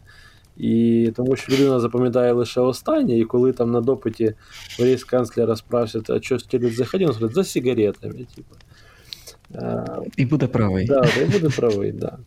І 0.57 1.12
тому 1.17 1.37
що 1.37 1.53
людина 1.53 1.81
запам'ятає 1.81 2.33
лише 2.33 2.61
останнє, 2.61 3.19
і 3.19 3.25
коли 3.25 3.53
там 3.53 3.71
на 3.71 3.81
допиті 3.81 4.35
варіс 4.79 5.05
канцлера 5.05 5.57
спрашивають, 5.57 6.11
а 6.11 6.21
що 6.21 6.38
стілить 6.38 6.77
заходив, 6.77 7.09
він 7.09 7.15
говорить, 7.15 7.35
за 7.35 7.45
сигаретами. 7.45 8.15
Типу. 8.15 8.55
І 10.17 10.25
буде 10.27 10.47
правий. 10.47 10.87
Да, 10.87 11.05
і 11.23 11.25
буде 11.25 11.49
правий, 11.49 11.93
да. 11.93 12.19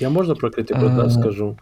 Я 0.00 0.10
можна 0.10 0.34
про 0.34 0.50
критику 0.50 0.86
а... 0.86 1.10
скажу 1.10 1.56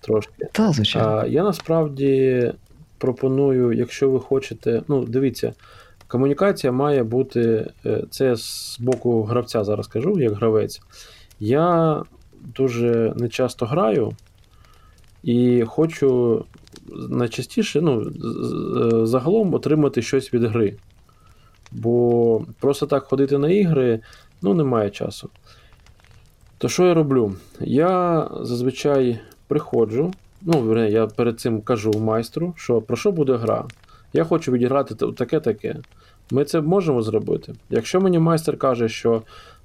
трошки. 0.00 0.48
Та, 0.52 0.72
звичайно. 0.72 1.08
А, 1.08 1.26
Я 1.26 1.42
насправді 1.42 2.52
пропоную, 2.98 3.72
якщо 3.72 4.10
ви 4.10 4.20
хочете, 4.20 4.82
ну, 4.88 5.04
дивіться, 5.04 5.52
комунікація 6.06 6.72
має 6.72 7.02
бути. 7.02 7.70
Е, 7.86 8.04
це 8.10 8.36
з 8.36 8.76
боку 8.80 9.22
гравця 9.22 9.64
зараз 9.64 9.86
кажу, 9.86 10.20
як 10.20 10.32
гравець. 10.32 10.80
Я 11.40 12.02
дуже 12.56 13.12
нечасто 13.16 13.66
граю 13.66 14.12
і 15.26 15.64
хочу 15.66 16.44
найчастіше, 17.08 17.80
ну, 17.80 18.12
загалом 19.06 19.54
отримати 19.54 20.02
щось 20.02 20.34
від 20.34 20.44
гри. 20.44 20.74
Бо 21.72 22.44
просто 22.60 22.86
так 22.86 23.04
ходити 23.04 23.38
на 23.38 23.50
ігри 23.50 24.00
ну, 24.42 24.54
немає 24.54 24.90
часу. 24.90 25.30
То 26.58 26.68
що 26.68 26.86
я 26.86 26.94
роблю? 26.94 27.34
Я 27.60 28.28
зазвичай 28.40 29.20
приходжу, 29.48 30.12
ну, 30.42 30.86
я 30.86 31.06
перед 31.06 31.40
цим 31.40 31.60
кажу 31.60 31.92
майстру, 31.92 32.54
що 32.56 32.80
про 32.80 32.96
що 32.96 33.12
буде 33.12 33.36
гра. 33.36 33.64
Я 34.12 34.24
хочу 34.24 34.52
відіграти 34.52 34.94
таке-таке. 34.94 35.76
Ми 36.30 36.44
це 36.44 36.60
можемо 36.60 37.02
зробити. 37.02 37.54
Якщо 37.70 38.00
мені 38.00 38.18
майстер 38.18 38.58
каже, 38.58 38.88
що 38.88 39.22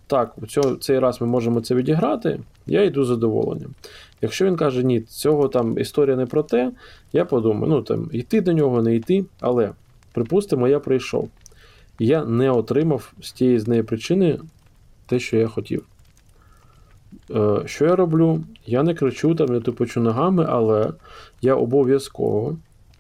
так, 0.07 0.35
цей 0.79 0.99
раз 0.99 1.21
ми 1.21 1.27
можемо 1.27 1.61
це 1.61 1.75
відіграти, 1.75 2.39
я 2.67 2.83
йду 2.83 3.03
з 3.03 3.07
задоволенням. 3.07 3.73
Якщо 4.21 4.45
він 4.45 4.55
каже, 4.55 4.83
ні, 4.83 5.01
цього 5.01 5.47
там 5.47 5.77
історія 5.77 6.15
не 6.15 6.25
про 6.25 6.43
те, 6.43 6.71
я 7.13 7.25
подумаю, 7.25 7.67
ну 7.67 7.81
там 7.81 8.09
йти 8.13 8.41
до 8.41 8.53
нього, 8.53 8.81
не 8.81 8.95
йти, 8.95 9.25
але 9.39 9.71
припустимо, 10.13 10.67
я 10.67 10.79
прийшов 10.79 11.29
я 12.01 12.25
не 12.25 12.51
отримав 12.51 13.13
з 13.21 13.31
тієї 13.31 13.59
з 13.59 13.67
неї 13.67 13.83
причини 13.83 14.39
те, 15.05 15.19
що 15.19 15.37
я 15.37 15.47
хотів. 15.47 15.85
Е, 17.31 17.61
Що 17.65 17.85
я 17.85 17.95
роблю? 17.95 18.43
Я 18.65 18.83
не 18.83 18.93
кричу 18.93 19.35
там, 19.35 19.47
не 19.47 19.59
тупочу 19.59 20.01
ногами, 20.01 20.45
але 20.49 20.93
я 21.41 21.55
обов'язково, 21.55 22.57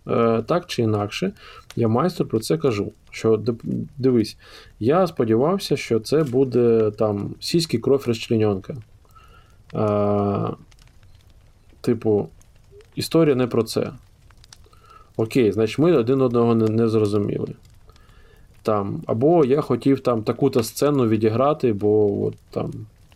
е, 0.07 0.41
так 0.41 0.65
чи 0.65 0.81
інакше, 0.81 1.31
я 1.75 1.87
майстру 1.87 2.25
про 2.25 2.39
це 2.39 2.57
кажу. 2.57 2.91
Що 3.11 3.43
дивись, 3.97 4.37
я 4.79 5.07
сподівався, 5.07 5.77
що 5.77 5.99
це 5.99 6.23
буде 6.23 6.91
там 6.91 7.35
сільський 7.39 7.79
кров 7.79 8.03
розчленьонка. 8.07 8.73
Е, 8.73 10.55
Типу, 11.81 12.29
історія 12.95 13.35
не 13.35 13.47
про 13.47 13.63
це. 13.63 13.91
Окей, 15.17 15.51
значить, 15.51 15.79
ми 15.79 15.97
один 15.97 16.21
одного 16.21 16.55
не, 16.55 16.67
не 16.67 16.87
зрозуміли. 16.87 17.53
Там, 18.63 19.01
Або 19.07 19.45
я 19.45 19.61
хотів 19.61 19.99
там 19.99 20.23
таку-то 20.23 20.63
сцену 20.63 21.07
відіграти, 21.07 21.73
бо 21.73 22.23
от, 22.25 22.35
там, 22.49 22.71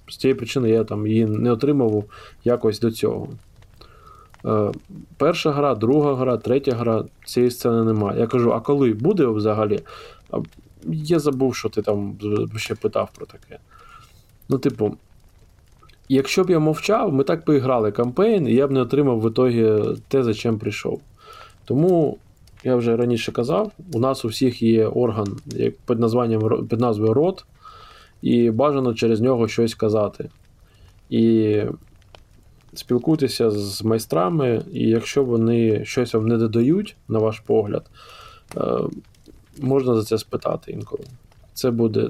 з 0.08 0.18
цієї 0.18 0.36
причини 0.36 0.70
я 0.70 0.84
там 0.84 1.08
її 1.08 1.26
не 1.26 1.52
отримав 1.52 2.04
якось 2.44 2.80
до 2.80 2.92
цього. 2.92 3.28
Е, 4.46 4.72
Перша 5.18 5.52
гра, 5.52 5.76
друга 5.76 6.16
гра, 6.16 6.38
третя 6.38 6.76
гра, 6.76 7.06
цієї 7.26 7.52
сцени 7.52 7.84
немає. 7.84 8.20
Я 8.20 8.28
кажу, 8.28 8.54
а 8.54 8.60
коли 8.60 8.94
буде 8.94 9.26
взагалі? 9.26 9.80
Я 10.86 11.20
забув, 11.20 11.56
що 11.56 11.70
ти 11.70 11.82
там 11.82 12.18
ще 12.56 12.76
питав 12.76 13.10
про 13.16 13.26
таке. 13.26 13.60
Ну, 14.50 14.58
типу, 14.58 14.98
якщо 16.10 16.44
б 16.44 16.50
я 16.50 16.60
мовчав, 16.60 17.14
ми 17.14 17.24
так 17.24 17.46
би 17.46 17.56
і 17.56 17.60
грали 17.60 17.92
кампейн, 17.92 18.48
і 18.48 18.54
я 18.54 18.68
б 18.68 18.72
не 18.72 18.82
отримав 18.82 19.22
в 19.22 19.30
ітогі 19.30 19.74
те, 20.08 20.24
за 20.24 20.34
чим 20.34 20.60
прийшов. 20.60 21.02
Тому 21.66 22.18
я 22.64 22.76
вже 22.76 22.98
раніше 22.98 23.32
казав, 23.32 23.72
у 23.94 24.00
нас 24.00 24.26
у 24.26 24.28
всіх 24.28 24.62
є 24.62 24.88
орган 24.88 25.28
під 25.88 26.00
названням, 26.00 26.68
під 26.68 26.80
назвою 26.80 27.14
рот, 27.14 27.46
і 28.22 28.52
бажано 28.52 28.94
через 28.94 29.22
нього 29.22 29.48
щось 29.48 29.76
казати. 29.76 30.30
І 31.10 31.62
спілкуйтеся 32.74 33.52
з 33.52 33.84
майстрами, 33.84 34.62
і 34.74 34.90
якщо 34.90 35.24
вони 35.24 35.86
щось 35.86 36.14
вам 36.14 36.28
не 36.28 36.38
додають, 36.38 36.96
на 37.08 37.20
ваш 37.20 37.40
погляд, 37.40 37.86
е, 38.58 38.62
можна 39.62 39.96
за 39.96 40.04
це 40.04 40.18
спитати 40.18 40.72
інколи. 40.72 41.04
Це 41.56 41.72
буде, 41.72 42.10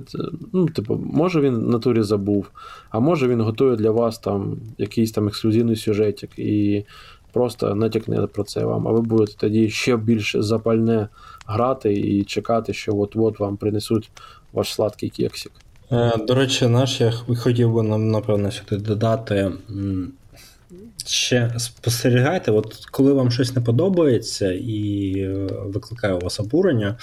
ну, 0.54 0.66
типу, 0.66 1.02
може 1.14 1.42
він 1.42 1.56
в 1.56 1.70
натурі 1.70 2.02
забув, 2.02 2.52
а 2.90 3.00
може 3.00 3.28
він 3.28 3.42
готує 3.42 3.76
для 3.76 3.92
вас 3.92 4.20
там 4.20 4.58
якийсь 4.78 5.12
там 5.12 5.28
ексклюзивний 5.28 5.76
сюжетик. 5.76 6.40
І 6.40 6.86
просто 7.34 7.76
натякне 7.76 8.28
про 8.28 8.44
це 8.44 8.66
вам, 8.66 8.88
а 8.88 8.92
ви 8.92 9.02
будете 9.02 9.38
тоді 9.38 9.70
ще 9.70 9.98
більш 9.98 10.36
запальне 10.40 11.08
грати 11.46 11.94
і 11.94 12.24
чекати, 12.24 12.74
що 12.74 12.96
от-от 12.96 13.40
вам 13.40 13.58
принесуть 13.58 14.12
ваш 14.54 14.74
сладкий 14.74 15.10
кексик. 15.10 15.52
Е, 15.92 16.18
до 16.28 16.36
речі, 16.36 16.68
наш 16.68 17.02
я 17.02 17.12
хотів 17.12 17.74
би 17.74 17.84
нам, 17.84 18.12
напевно, 18.12 18.52
сюди 18.52 18.78
додати. 18.78 19.52
Ще 21.06 21.54
спостерігайте, 21.58 22.52
от 22.52 22.86
коли 22.92 23.14
вам 23.14 23.32
щось 23.32 23.56
не 23.56 23.62
подобається 23.62 24.52
і 24.52 25.14
е, 25.18 25.48
викликає 25.66 26.14
у 26.14 26.20
вас 26.20 26.40
обурення, 26.40 26.98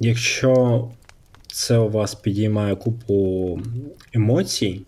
якщо 0.00 0.84
це 1.46 1.78
у 1.78 1.88
вас 1.88 2.14
підіймає 2.14 2.76
купу 2.76 3.60
емоцій, 4.12 4.82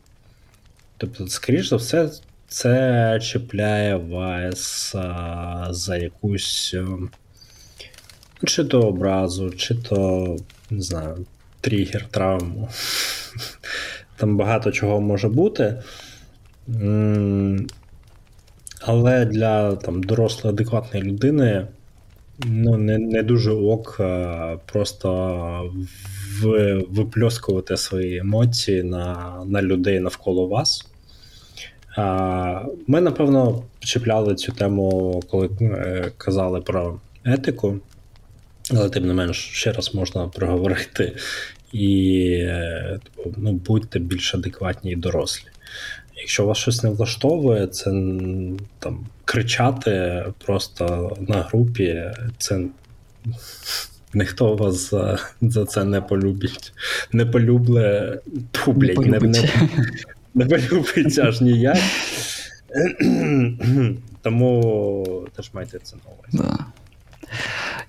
тобто, 0.97 1.29
скоріш 1.29 1.69
за 1.69 1.77
все, 1.77 2.11
це 2.49 3.19
чіпляє 3.23 3.97
вас 3.97 4.95
а, 4.95 5.67
за 5.71 5.97
якусь 5.97 6.75
чи 8.45 8.65
то 8.65 8.81
образу, 8.81 9.51
чи 9.51 9.75
то, 9.75 10.37
не 10.71 10.83
знаю, 10.83 11.27
тригер, 11.61 12.07
травму. 12.11 12.69
Там 14.17 14.37
багато 14.37 14.73
чого 14.73 15.01
може 15.01 15.29
бути. 15.29 15.83
Але 18.81 19.25
для 19.25 19.77
там, 19.77 20.03
дорослої, 20.03 20.55
адекватної 20.55 21.05
людини 21.05 21.67
Ну, 22.47 22.77
не 22.77 22.99
не 22.99 23.23
дуже 23.23 23.53
ок, 23.53 24.01
просто 24.67 25.73
в, 26.41 26.75
випльоскувати 26.91 27.77
свої 27.77 28.19
емоції 28.19 28.83
на 28.83 29.35
на 29.47 29.63
людей 29.63 30.01
навколо 30.01 30.47
вас. 30.47 30.91
Ми, 32.87 33.01
напевно, 33.01 33.63
чіпляли 33.79 34.35
цю 34.35 34.53
тему, 34.53 35.21
коли 35.31 35.51
е, 35.61 36.11
казали 36.17 36.61
про 36.61 37.01
етику, 37.25 37.79
але 38.71 38.89
тим 38.89 39.07
не 39.07 39.15
менш 39.15 39.37
ще 39.37 39.73
раз 39.73 39.95
можна 39.95 40.29
проговорити 40.29 41.17
і 41.73 42.23
е, 42.41 43.01
ну, 43.37 43.53
будьте 43.53 43.99
більш 43.99 44.35
адекватні 44.35 44.93
і 44.93 44.97
дорослі. 44.97 45.49
Якщо 46.21 46.47
вас 46.47 46.59
щось 46.59 46.83
не 46.83 46.91
влаштовує, 46.91 47.67
це 47.67 47.91
там 48.79 49.07
кричати 49.25 50.25
просто 50.45 51.17
на 51.29 51.43
групі, 51.43 52.05
це 52.39 52.61
ніхто 54.15 54.57
вас 54.57 54.91
за 54.91 55.19
за 55.43 55.65
це 55.65 55.85
не 55.85 56.01
полюбить. 56.01 56.73
Не 57.13 57.27
полюбле, 57.27 58.19
Ту, 58.51 58.73
блядь, 58.73 58.99
не, 58.99 59.19
не, 59.19 59.49
не, 60.35 60.47
полюбить 60.47 61.19
аж 61.19 61.41
ніяк. 61.41 61.79
Тому 64.23 65.29
теж 65.37 65.51
майте 65.53 65.79
це 65.83 65.97
на 65.97 66.03
увазі. 66.13 66.49
Да. 66.49 66.65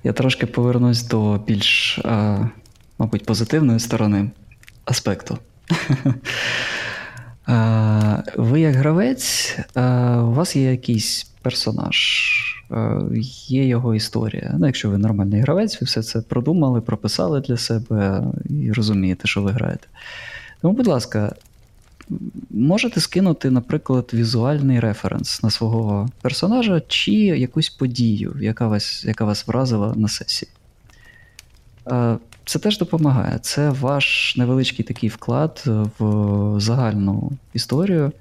Я 0.04 0.14
трошки 0.14 0.46
повернусь 0.46 1.04
до 1.04 1.38
більш, 1.38 2.00
а, 2.04 2.46
мабуть, 2.98 3.26
позитивної 3.26 3.80
сторони 3.80 4.30
аспекту. 4.86 5.38
Ви 8.38 8.60
як 8.60 8.76
гравець, 8.76 9.58
у 10.16 10.32
вас 10.32 10.56
є 10.56 10.72
якийсь 10.72 11.24
персонаж, 11.42 12.32
є 13.48 13.68
його 13.68 13.96
історія. 13.96 14.56
Ну, 14.60 14.66
Якщо 14.66 14.90
ви 14.90 14.98
нормальний 14.98 15.42
гравець, 15.42 15.82
ви 15.82 15.86
все 15.86 16.04
це 16.04 16.22
продумали, 16.22 16.82
прописали 16.82 17.42
для 17.42 17.58
себе 17.58 18.24
і 18.50 18.72
розумієте, 18.72 19.28
що 19.28 19.42
ви 19.42 19.52
граєте. 19.52 19.88
Тому, 20.62 20.74
будь 20.74 20.88
ласка, 20.88 21.36
можете 22.50 23.00
скинути, 23.02 23.50
наприклад, 23.50 24.10
візуальний 24.14 24.80
референс 24.80 25.44
на 25.44 25.50
свого 25.50 26.10
персонажа 26.22 26.82
чи 26.88 27.12
якусь 27.14 27.70
подію, 27.70 28.36
яка 28.42 28.68
вас, 28.68 29.06
яка 29.06 29.26
вас 29.26 29.48
вразила 29.48 29.94
на 29.96 30.08
сесії. 30.08 30.52
Це 32.46 32.60
теж 32.60 32.78
допомагає. 32.78 33.40
Це 33.42 33.70
ваш 33.70 34.36
невеличкий 34.38 34.86
такий 34.86 35.10
вклад 35.10 35.64
в 36.00 36.60
загальну 36.60 37.32
історію. 37.54 38.12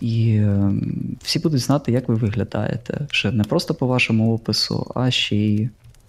І 0.00 0.36
ем, 0.36 1.16
всі 1.22 1.38
будуть 1.38 1.60
знати, 1.60 1.92
як 1.92 2.08
ви 2.08 2.14
виглядаєте. 2.14 3.06
Ще 3.10 3.32
не 3.32 3.44
просто 3.44 3.74
по 3.74 3.86
вашому 3.86 4.34
опису, 4.34 4.92
а 4.94 5.10
ще 5.10 5.36
й 5.36 5.68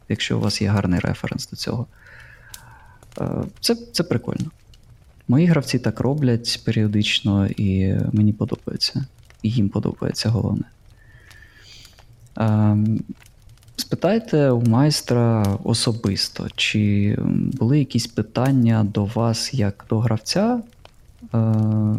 якщо 0.10 0.38
у 0.38 0.42
вас 0.42 0.62
є 0.62 0.68
гарний 0.68 1.00
референс 1.00 1.50
до 1.50 1.56
цього. 1.56 1.86
Це 3.60 3.76
це 3.92 4.04
прикольно. 4.04 4.52
Мої 5.28 5.46
гравці 5.46 5.80
так 5.80 6.00
роблять 6.00 6.62
періодично, 6.66 7.48
і 7.48 7.96
мені 8.14 8.34
подобається. 8.34 9.06
І 9.42 9.50
їм 9.50 9.70
подобається 9.70 10.30
головне. 10.30 10.66
Спитайте 13.80 14.50
у 14.50 14.62
майстра 14.62 15.46
особисто, 15.64 16.48
чи 16.56 17.16
були 17.54 17.80
якісь 17.80 18.08
питання 18.08 18.84
до 18.84 19.06
вас 19.06 19.54
як 19.54 19.86
до 19.90 20.00
гравця 20.00 20.62
е, 20.62 20.62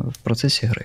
в 0.09 0.17
процесі 0.23 0.67
гри. 0.67 0.85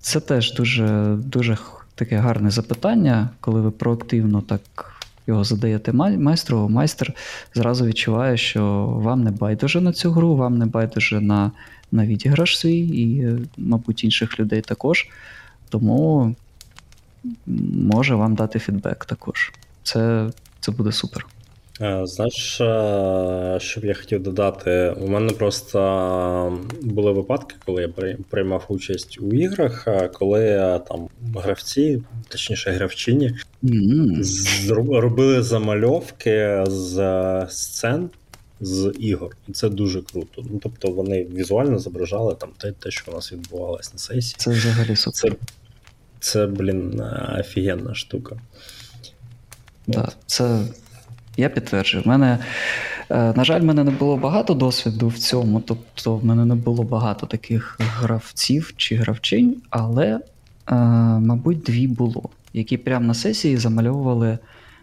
Це 0.00 0.20
теж 0.20 0.54
дуже 0.54 1.16
дуже 1.18 1.58
таке 1.94 2.16
гарне 2.16 2.50
запитання, 2.50 3.30
коли 3.40 3.60
ви 3.60 3.70
проактивно 3.70 4.40
так 4.40 4.94
його 5.26 5.44
задаєте 5.44 5.92
майстру. 5.92 6.68
Майстер 6.68 7.12
зразу 7.54 7.86
відчуває, 7.86 8.36
що 8.36 8.86
вам 8.86 9.24
не 9.24 9.30
байдуже 9.30 9.80
на 9.80 9.92
цю 9.92 10.12
гру, 10.12 10.36
вам 10.36 10.58
не 10.58 10.66
байдуже 10.66 11.20
на 11.20 11.52
на 11.92 12.06
відіграш 12.06 12.58
свій 12.58 12.78
і, 12.78 13.26
мабуть, 13.56 14.04
інших 14.04 14.40
людей 14.40 14.60
також. 14.60 15.08
Тому 15.68 16.34
може 17.88 18.14
вам 18.14 18.34
дати 18.34 18.58
фідбек 18.58 19.04
також. 19.04 19.52
Це, 19.82 20.30
Це 20.60 20.72
буде 20.72 20.92
супер. 20.92 21.26
Е, 21.80 22.00
знаєш, 22.04 22.34
що 23.62 23.80
б 23.80 23.84
я 23.84 23.94
хотів 23.94 24.22
додати? 24.22 24.96
У 25.00 25.08
мене 25.08 25.32
просто 25.32 26.58
були 26.82 27.12
випадки, 27.12 27.54
коли 27.66 27.82
я 27.82 28.16
приймав 28.30 28.64
участь 28.68 29.18
у 29.20 29.32
іграх, 29.32 29.88
коли 30.12 30.80
там 30.88 31.08
гравці, 31.34 32.02
точніше 32.28 32.70
гравчині, 32.70 33.34
mm-hmm. 33.62 35.00
робили 35.00 35.42
замальовки 35.42 36.64
з 36.66 37.46
сцен 37.50 38.10
з 38.60 38.92
ігор, 38.98 39.36
і 39.48 39.52
це 39.52 39.68
дуже 39.68 40.02
круто. 40.02 40.44
Ну 40.50 40.60
тобто 40.62 40.90
вони 40.90 41.24
візуально 41.24 41.78
зображали 41.78 42.34
там 42.34 42.50
те, 42.58 42.72
те, 42.72 42.90
що 42.90 43.12
у 43.12 43.14
нас 43.14 43.32
відбувалось 43.32 43.92
на 43.92 43.98
сесії. 43.98 44.34
Це 44.38 44.50
взагалі 44.50 44.96
супер. 44.96 45.14
Це, 45.14 45.36
це 46.24 46.46
блін, 46.46 47.02
офігенна 47.38 47.94
штука. 47.94 48.36
Да, 49.86 50.08
це 50.26 50.60
я 51.36 51.48
підтверджую. 51.48 52.04
В 52.04 52.08
мене, 52.08 52.38
е, 53.10 53.32
на 53.36 53.44
жаль, 53.44 53.60
в 53.60 53.64
мене 53.64 53.84
не 53.84 53.90
було 53.90 54.16
багато 54.16 54.54
досвіду 54.54 55.08
в 55.08 55.18
цьому, 55.18 55.60
тобто 55.60 56.16
в 56.16 56.24
мене 56.24 56.44
не 56.44 56.54
було 56.54 56.84
багато 56.84 57.26
таких 57.26 57.76
гравців 57.80 58.74
чи 58.76 58.96
гравчинь, 58.96 59.56
але, 59.70 60.06
е, 60.06 60.74
мабуть, 61.20 61.60
дві 61.60 61.86
було, 61.86 62.22
які 62.52 62.76
прямо 62.76 63.06
на 63.06 63.14
сесії 63.14 63.56
замальовували 63.56 64.38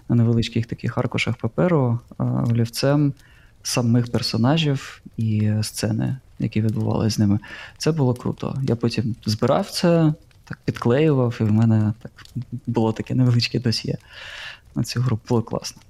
на 0.09 0.15
невеличких 0.15 0.65
таких 0.65 0.97
аркушах 0.97 1.35
паперу 1.35 1.99
е, 2.19 2.23
олівцем 2.23 3.13
самих 3.63 4.11
персонажів 4.11 5.01
і 5.17 5.51
сцени, 5.61 6.17
які 6.39 6.61
відбувалися 6.61 7.15
з 7.15 7.19
ними. 7.19 7.39
Це 7.77 7.91
було 7.91 8.13
круто. 8.13 8.57
Я 8.63 8.75
потім 8.75 9.15
збирав 9.25 9.69
це, 9.69 10.13
так 10.51 10.59
підклеював, 10.65 11.37
і 11.39 11.43
в 11.43 11.51
мене 11.51 11.93
так 12.01 12.11
було 12.67 12.93
таке 12.93 13.15
невеличке 13.15 13.59
досьє 13.59 13.97
на 14.75 14.83
цю 14.83 15.01
гру. 15.01 15.19
Було 15.29 15.41
класно. 15.41 15.81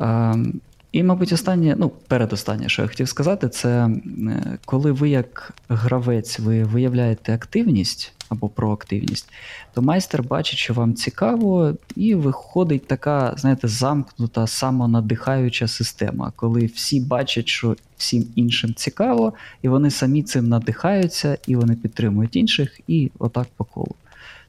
Ем, 0.00 0.60
і, 0.92 1.02
мабуть, 1.02 1.32
останнє, 1.32 1.74
ну, 1.78 1.88
передостаннє, 1.88 2.68
що 2.68 2.82
я 2.82 2.88
хотів 2.88 3.08
сказати, 3.08 3.48
це 3.48 3.86
е, 3.88 4.58
коли 4.64 4.92
ви 4.92 5.08
як 5.08 5.52
гравець 5.68 6.38
ви 6.38 6.64
виявляєте 6.64 7.34
активність 7.34 8.12
або 8.34 8.48
проактивність, 8.48 9.28
то 9.74 9.82
майстер 9.82 10.22
бачить, 10.22 10.58
що 10.58 10.74
вам 10.74 10.94
цікаво, 10.94 11.74
і 11.96 12.14
виходить 12.14 12.86
така, 12.86 13.34
знаєте, 13.36 13.68
замкнута, 13.68 14.46
самонадихаюча 14.46 15.68
система, 15.68 16.32
коли 16.36 16.66
всі 16.66 17.00
бачать, 17.00 17.48
що 17.48 17.76
всім 17.96 18.26
іншим 18.34 18.74
цікаво, 18.74 19.32
і 19.62 19.68
вони 19.68 19.90
самі 19.90 20.22
цим 20.22 20.48
надихаються, 20.48 21.38
і 21.46 21.56
вони 21.56 21.74
підтримують 21.74 22.36
інших, 22.36 22.80
і 22.88 23.10
отак 23.18 23.46
по 23.56 23.64
колу. 23.64 23.94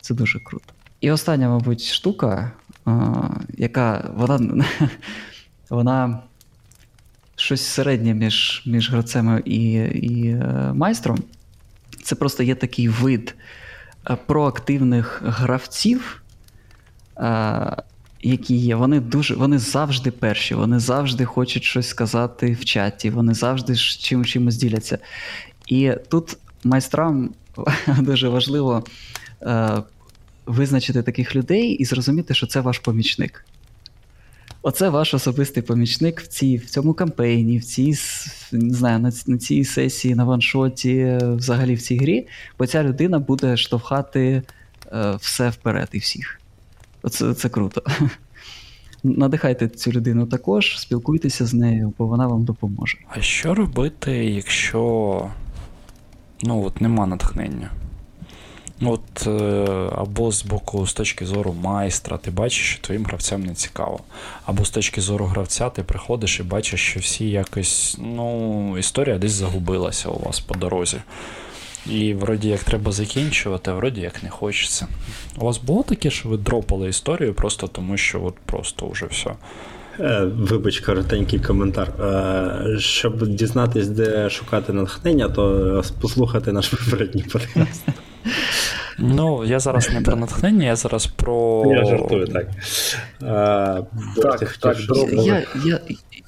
Це 0.01 0.13
дуже 0.13 0.39
круто. 0.39 0.65
І 1.01 1.11
остання, 1.11 1.49
мабуть, 1.49 1.83
штука, 1.83 2.51
яка 3.57 4.11
вона 4.15 4.65
вона 5.69 6.19
щось 7.35 7.61
середнє 7.61 8.13
між 8.13 8.63
між 8.65 8.91
гравцем 8.91 9.41
і 9.45 9.73
і 9.83 10.27
е, 10.27 10.71
майстром. 10.73 11.17
Це 12.03 12.15
просто 12.15 12.43
є 12.43 12.55
такий 12.55 12.89
вид 12.89 13.35
проактивних 14.25 15.21
гравців, 15.25 16.23
е, 17.17 17.77
які 18.21 18.55
є. 18.55 18.75
Вони 18.75 18.99
дуже, 18.99 19.35
вони 19.35 19.59
завжди 19.59 20.11
перші, 20.11 20.55
вони 20.55 20.79
завжди 20.79 21.25
хочуть 21.25 21.63
щось 21.63 21.87
сказати 21.87 22.57
в 22.61 22.65
чаті, 22.65 23.09
вони 23.09 23.33
завжди 23.33 23.75
чим, 23.75 24.25
чимось 24.25 24.55
діляться. 24.55 24.97
І 25.67 25.91
тут 26.09 26.37
майстрам 26.63 27.29
дуже 27.97 28.29
важливо 28.29 28.83
визначити 30.45 31.03
таких 31.03 31.35
людей 31.35 31.69
і 31.71 31.85
зрозуміти, 31.85 32.33
що 32.33 32.47
це 32.47 32.61
ваш 32.61 32.79
помічник. 32.79 33.45
Оце 34.67 34.89
ваш 34.89 35.13
особистий 35.13 35.63
помічник 35.63 36.21
в 36.21 36.27
цій, 36.27 36.57
в 36.57 36.65
цьому 36.69 36.93
кампейні, 36.93 37.57
в 37.57 37.65
цій 37.65 37.93
не 38.51 38.73
знаю, 38.73 38.99
на, 38.99 39.11
на 39.27 39.37
цій 39.37 39.65
сесії, 39.65 40.15
на 40.15 40.23
ваншоті, 40.23 41.17
взагалі 41.21 41.75
в 41.75 41.81
цій 41.81 41.97
грі, 41.97 42.27
бо 42.59 42.67
ця 42.67 42.83
людина 42.83 43.19
буде 43.19 43.57
штовхати 43.57 44.41
е, 44.91 45.15
все 45.19 45.49
вперед 45.49 45.89
і 45.91 45.97
всіх. 45.97 46.41
Оце 47.01 47.33
це 47.33 47.49
круто. 47.49 47.83
Надихайте 49.03 49.67
цю 49.67 49.91
людину 49.91 50.25
також, 50.25 50.79
спілкуйтеся 50.79 51.45
з 51.45 51.53
нею, 51.53 51.93
бо 51.97 52.07
вона 52.07 52.27
вам 52.27 52.43
допоможе. 52.43 52.97
А 53.09 53.21
що 53.21 53.55
робити, 53.55 54.11
якщо 54.25 55.31
ну, 56.43 56.63
от 56.63 56.81
нема 56.81 57.07
натхнення? 57.07 57.71
От 58.81 59.27
е, 59.27 59.89
або 59.95 60.31
з 60.31 60.45
боку, 60.45 60.87
з 60.87 60.93
точки 60.93 61.25
зору 61.25 61.55
майстра, 61.61 62.17
ти 62.17 62.31
бачиш, 62.31 62.71
що 62.71 62.81
твоїм 62.81 63.05
гравцям 63.05 63.43
не 63.43 63.53
цікаво. 63.53 63.99
Або 64.45 64.65
з 64.65 64.69
точки 64.69 65.01
зору 65.01 65.25
гравця, 65.25 65.69
ти 65.69 65.83
приходиш 65.83 66.39
і 66.39 66.43
бачиш, 66.43 66.79
що 66.89 66.99
всі 66.99 67.29
якось, 67.29 67.97
ну, 67.99 68.77
історія 68.77 69.17
десь 69.17 69.31
загубилася 69.31 70.09
у 70.09 70.19
вас 70.19 70.39
по 70.39 70.55
дорозі. 70.55 70.97
І 71.89 72.13
вроді 72.13 72.47
як 72.47 72.63
треба 72.63 72.91
закінчувати, 72.91 73.71
а 73.71 73.73
вроді 73.73 74.01
як 74.01 74.23
не 74.23 74.29
хочеться. 74.29 74.87
У 75.37 75.45
вас 75.45 75.57
було 75.57 75.83
таке, 75.83 76.09
що 76.09 76.29
ви 76.29 76.37
дропали 76.37 76.89
історію 76.89 77.33
просто 77.33 77.67
тому, 77.67 77.97
що 77.97 78.23
от 78.23 78.35
просто 78.45 78.87
вже 78.87 79.05
все. 79.05 79.31
Е, 79.99 80.25
Вибач, 80.25 80.79
коротенький 80.79 81.39
коментар. 81.39 81.87
Е, 81.99 82.79
Щоб 82.79 83.27
дізнатись, 83.27 83.87
де 83.87 84.29
шукати 84.29 84.73
натхнення, 84.73 85.29
то 85.29 85.83
послухати 86.01 86.51
наш 86.51 86.67
попередній 86.67 87.23
подкаст. 87.23 87.83
Ну, 88.97 89.45
я 89.45 89.59
зараз 89.59 89.93
не 89.93 90.01
про 90.01 90.15
натхнення, 90.15 90.65
я 90.65 90.75
зараз 90.75 91.07
про. 91.07 91.63
Я 91.67 91.85
жартую, 91.85 92.27
так. 92.27 92.47
Так, 94.21 94.57
так, 94.57 94.77
Я, 95.13 95.43
я, 95.65 95.79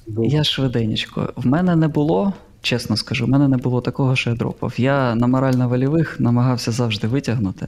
я 0.07 0.43
швиденечко. 0.43 1.34
В 1.36 1.47
мене 1.47 1.76
не 1.76 1.88
було, 1.88 2.34
чесно 2.61 2.97
скажу, 2.97 3.26
в 3.26 3.30
мене 3.30 3.47
не 3.47 3.57
було 3.57 3.82
такого, 3.82 4.15
що 4.15 4.30
я 4.30 4.36
дропав. 4.36 4.74
Я 4.78 5.15
на 5.15 5.28
морально-вольових 5.28 6.20
намагався 6.20 6.72
завжди 6.72 7.07
витягнути. 7.07 7.68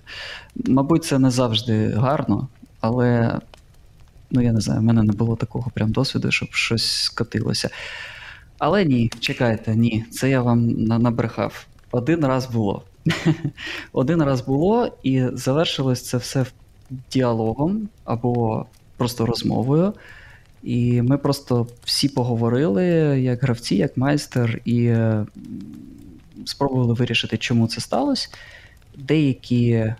Мабуть, 0.67 1.05
це 1.05 1.19
не 1.19 1.31
завжди 1.31 1.87
гарно, 1.87 2.47
але 2.81 3.39
ну 4.31 4.41
я 4.41 4.51
не 4.51 4.61
знаю, 4.61 4.79
в 4.79 4.83
мене 4.83 5.03
не 5.03 5.13
було 5.13 5.35
такого 5.35 5.71
прям 5.73 5.91
досвіду, 5.91 6.31
щоб 6.31 6.49
щось 6.51 6.91
скотилося. 6.91 7.69
Але 8.59 8.85
ні, 8.85 9.11
чекайте, 9.19 9.75
ні, 9.75 10.05
це 10.11 10.29
я 10.29 10.41
вам 10.41 10.67
набрехав. 10.83 11.65
Один 11.91 12.25
раз 12.25 12.49
було. 12.49 12.83
Один 13.93 14.23
раз 14.23 14.41
було, 14.41 14.97
і 15.03 15.23
завершилось 15.33 16.01
це 16.01 16.17
все 16.17 16.45
діалогом 17.11 17.89
або 18.05 18.65
просто 18.97 19.25
розмовою. 19.25 19.93
І 20.63 21.01
ми 21.01 21.17
просто 21.17 21.67
всі 21.83 22.09
поговорили 22.09 22.85
як 23.21 23.43
гравці, 23.43 23.75
як 23.75 23.97
майстер, 23.97 24.61
і 24.65 24.85
е, 24.85 25.25
спробували 26.45 26.93
вирішити, 26.93 27.37
чому 27.37 27.67
це 27.67 27.81
сталося. 27.81 28.29
Деякі 28.97 29.69
е, 29.71 29.95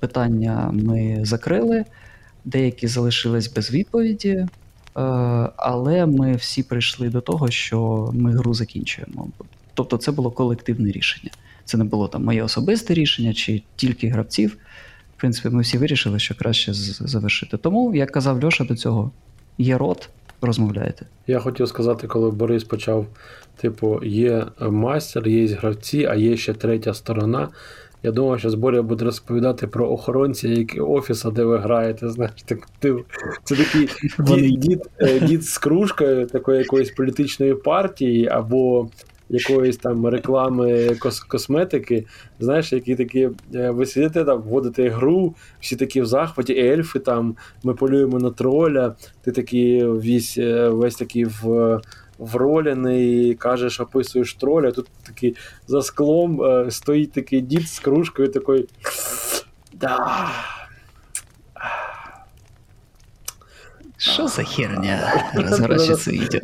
питання 0.00 0.70
ми 0.72 1.18
закрили, 1.22 1.84
деякі 2.44 2.86
залишились 2.86 3.52
без 3.52 3.70
відповіді, 3.70 4.28
е, 4.28 4.48
але 5.56 6.06
ми 6.06 6.34
всі 6.34 6.62
прийшли 6.62 7.08
до 7.08 7.20
того, 7.20 7.50
що 7.50 8.10
ми 8.14 8.32
гру 8.32 8.54
закінчуємо. 8.54 9.28
Тобто 9.74 9.96
це 9.96 10.12
було 10.12 10.30
колективне 10.30 10.90
рішення. 10.90 11.30
Це 11.72 11.78
не 11.78 11.84
було 11.84 12.08
там 12.08 12.24
моє 12.24 12.42
особисте 12.42 12.94
рішення 12.94 13.34
чи 13.34 13.62
тільки 13.76 14.08
гравців. 14.08 14.56
В 15.16 15.20
принципі, 15.20 15.48
ми 15.48 15.62
всі 15.62 15.78
вирішили, 15.78 16.18
що 16.18 16.34
краще 16.34 16.72
завершити. 16.72 17.56
Тому, 17.56 17.94
як 17.94 18.10
казав 18.10 18.44
Льоша 18.44 18.64
до 18.64 18.74
цього, 18.74 19.10
є 19.58 19.78
рот, 19.78 20.08
розмовляєте. 20.40 21.06
Я 21.26 21.38
хотів 21.38 21.68
сказати, 21.68 22.06
коли 22.06 22.30
Борис 22.30 22.64
почав, 22.64 23.06
типу, 23.56 24.00
є 24.04 24.46
майстер, 24.60 25.28
є 25.28 25.46
гравці, 25.46 26.06
а 26.10 26.14
є 26.14 26.36
ще 26.36 26.54
третя 26.54 26.94
сторона. 26.94 27.48
Я 28.02 28.12
думав, 28.12 28.40
що 28.40 28.50
Боря 28.50 28.82
буде 28.82 29.04
розповідати 29.04 29.66
про 29.66 29.90
охоронця 29.90 30.48
які 30.48 30.80
офіса, 30.80 31.30
де 31.30 31.44
ви 31.44 31.58
граєте. 31.58 32.08
Знаєш, 32.08 32.32
так, 32.44 32.68
ти, 32.78 32.94
це 33.44 33.56
такий 33.56 33.88
дід, 34.18 34.60
дід, 34.60 34.80
е, 34.98 35.20
дід 35.20 35.44
з 35.44 35.58
кружкою 35.58 36.26
такої 36.26 36.58
якоїсь 36.58 36.90
політичної 36.90 37.54
партії 37.54 38.28
або 38.28 38.88
якоїсь 39.32 39.76
там 39.76 40.06
реклами 40.06 40.72
кос- 40.88 41.28
косметики. 41.28 42.04
Знаєш, 42.40 42.72
які 42.72 42.96
такі 42.96 43.30
е, 43.54 43.70
ви 43.70 43.86
сидите 43.86 44.24
там, 44.24 44.42
вводите 44.42 44.88
гру, 44.88 45.34
всі 45.60 45.76
такі 45.76 46.00
в 46.02 46.06
захваті, 46.06 46.58
ельфи 46.58 46.98
там, 46.98 47.36
ми 47.62 47.74
полюємо 47.74 48.18
на 48.18 48.30
троля, 48.30 48.94
ти 49.22 49.32
такий 49.32 49.84
весь, 49.84 50.38
е, 50.38 50.68
весь 50.68 50.96
такий 50.96 51.24
в. 51.24 51.80
Вроляний, 52.18 53.34
кажеш, 53.34 53.80
описуєш 53.80 54.34
троля, 54.34 54.70
тут 54.70 54.86
такий 55.02 55.36
за 55.66 55.82
склом 55.82 56.42
е, 56.42 56.70
стоїть 56.70 57.12
такий 57.12 57.40
дід 57.40 57.68
з 57.68 57.78
кружкою 57.78 58.28
такий. 58.28 58.68
Да. 59.72 60.28
Що 63.96 64.28
за 64.28 64.42
херня? 64.44 65.22
Розворачується 65.34 66.12
ідіот. 66.12 66.42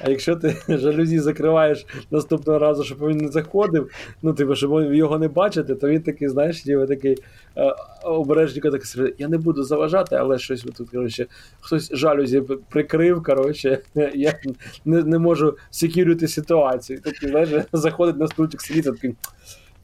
А 0.00 0.10
якщо 0.10 0.36
ти 0.36 0.56
жалюзі 0.68 1.18
закриваєш 1.18 1.86
наступного 2.10 2.58
разу, 2.58 2.84
щоб 2.84 2.98
він 3.08 3.16
не 3.16 3.28
заходив, 3.28 3.90
ну 4.22 4.32
типу, 4.34 4.54
щоб 4.54 4.94
його 4.94 5.18
не 5.18 5.28
бачити, 5.28 5.74
то 5.74 5.88
він 5.88 6.02
такий, 6.02 6.28
знаєш, 6.28 6.66
ніби 6.66 6.86
такий 6.86 7.16
е, 7.56 7.74
обережненько 8.02 8.70
так 8.70 8.86
сказати, 8.86 9.14
я 9.18 9.28
не 9.28 9.38
буду 9.38 9.62
заважати, 9.62 10.16
але 10.16 10.38
щось 10.38 10.62
тут, 10.62 10.90
коротше, 10.90 11.26
хтось 11.60 11.90
жалюзі 11.92 12.42
прикрив, 12.68 13.22
коротше, 13.22 13.78
я 14.14 14.38
не, 14.84 15.02
не 15.02 15.18
можу 15.18 15.56
секюрити 15.70 16.28
ситуацію. 16.28 17.00
Такий, 17.00 17.28
знаєш, 17.28 17.48
заходить 17.72 18.16
на 18.16 18.26
стульчик, 18.26 18.60
сидить, 18.60 18.84
такий. 18.84 19.14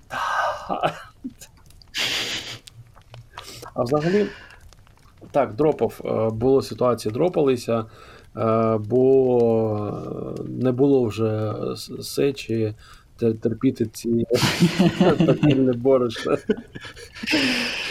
«Та». 0.09 0.93
А 3.77 3.83
взагалі, 3.83 4.27
так, 5.31 5.55
дропав. 5.55 6.01
Е, 6.05 6.35
Було 6.35 6.63
ситуації, 6.63 7.13
дропалися, 7.13 7.85
бо 8.79 10.03
не 10.49 10.73
було 10.73 11.05
вже 11.05 11.55
сечі 12.03 12.75
терпіти 13.19 13.87
ці 13.87 14.09
пекельне 15.27 15.73
борошно. 15.73 16.37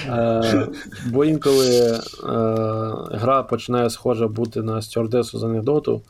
Е, 0.08 0.68
Бо 1.10 1.26
інколи 1.26 1.78
е, 1.78 2.02
гра 3.12 3.43
починає 3.43 3.89
схожа 3.89 4.28
бути 4.28 4.62
на 4.62 4.82
стюардесу 4.82 5.39
з 5.39 5.43
анекдоту, 5.43 6.02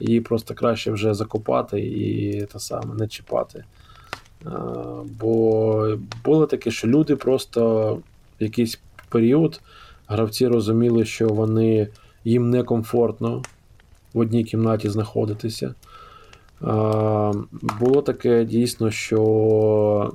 її 0.00 0.20
просто 0.20 0.54
краще 0.54 0.90
вже 0.90 1.14
закопати 1.14 1.80
і 1.80 2.42
те 2.52 2.58
саме 2.58 2.94
не 2.94 3.08
чіпати. 3.08 3.64
Е, 4.46 4.50
Бо 5.20 5.96
було 6.24 6.46
таке, 6.46 6.70
що 6.70 6.88
люди 6.88 7.16
просто 7.16 7.92
в 8.40 8.42
якийсь 8.42 8.80
період 9.08 9.60
гравці 10.06 10.46
розуміли, 10.46 11.04
що 11.04 11.28
вони 11.28 11.88
їм 12.24 12.50
некомфортно 12.50 13.42
в 14.14 14.18
одній 14.18 14.44
кімнаті 14.44 14.88
знаходитися. 14.88 15.74
Було 17.80 18.02
таке 18.06 18.44
дійсно, 18.44 18.90
що 18.90 20.12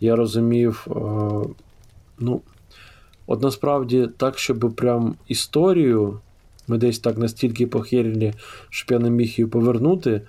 я 0.00 0.16
розумів, 0.16 0.86
ну, 2.18 2.40
от 3.26 3.42
насправді 3.42 4.08
так, 4.16 4.38
щоб 4.38 4.74
прям 4.76 5.14
історію 5.28 6.20
ми 6.68 6.78
десь 6.78 6.98
так 6.98 7.18
настільки 7.18 7.66
похерені, 7.66 8.34
щоб 8.70 8.90
я 8.90 8.98
не 8.98 9.10
міг 9.10 9.28
її 9.28 9.46
повернути. 9.46 10.22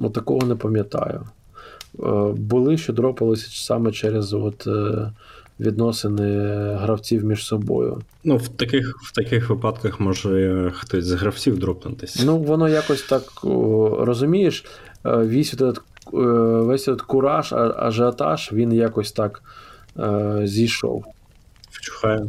От 0.00 0.12
такого 0.12 0.46
не 0.46 0.54
пам'ятаю. 0.54 1.26
Е, 2.00 2.32
Були, 2.36 2.76
що 2.76 2.92
дропалися 2.92 3.48
саме 3.50 3.92
через 3.92 4.32
от, 4.32 4.66
е, 4.66 5.12
відносини 5.60 6.52
гравців 6.74 7.24
між 7.24 7.46
собою. 7.46 8.02
Ну, 8.24 8.36
в 8.36 8.48
таких, 8.48 8.98
в 9.02 9.12
таких 9.12 9.50
випадках 9.50 10.00
може 10.00 10.72
хтось 10.74 11.04
з 11.04 11.12
гравців 11.12 11.58
дропнутися. 11.58 12.22
Ну, 12.26 12.38
воно 12.38 12.68
якось 12.68 13.02
так 13.02 13.22
розумієш, 13.98 14.64
е, 15.06 15.16
весь 15.16 15.54
этот, 15.54 15.80
е, 16.12 16.62
весь 16.64 16.88
этот 16.88 17.02
кураж, 17.06 17.52
ажіотаж, 17.76 18.50
він 18.52 18.72
якось 18.72 19.12
так 19.12 19.42
е, 19.98 20.40
зійшов. 20.44 21.04
вчухає. 21.70 22.26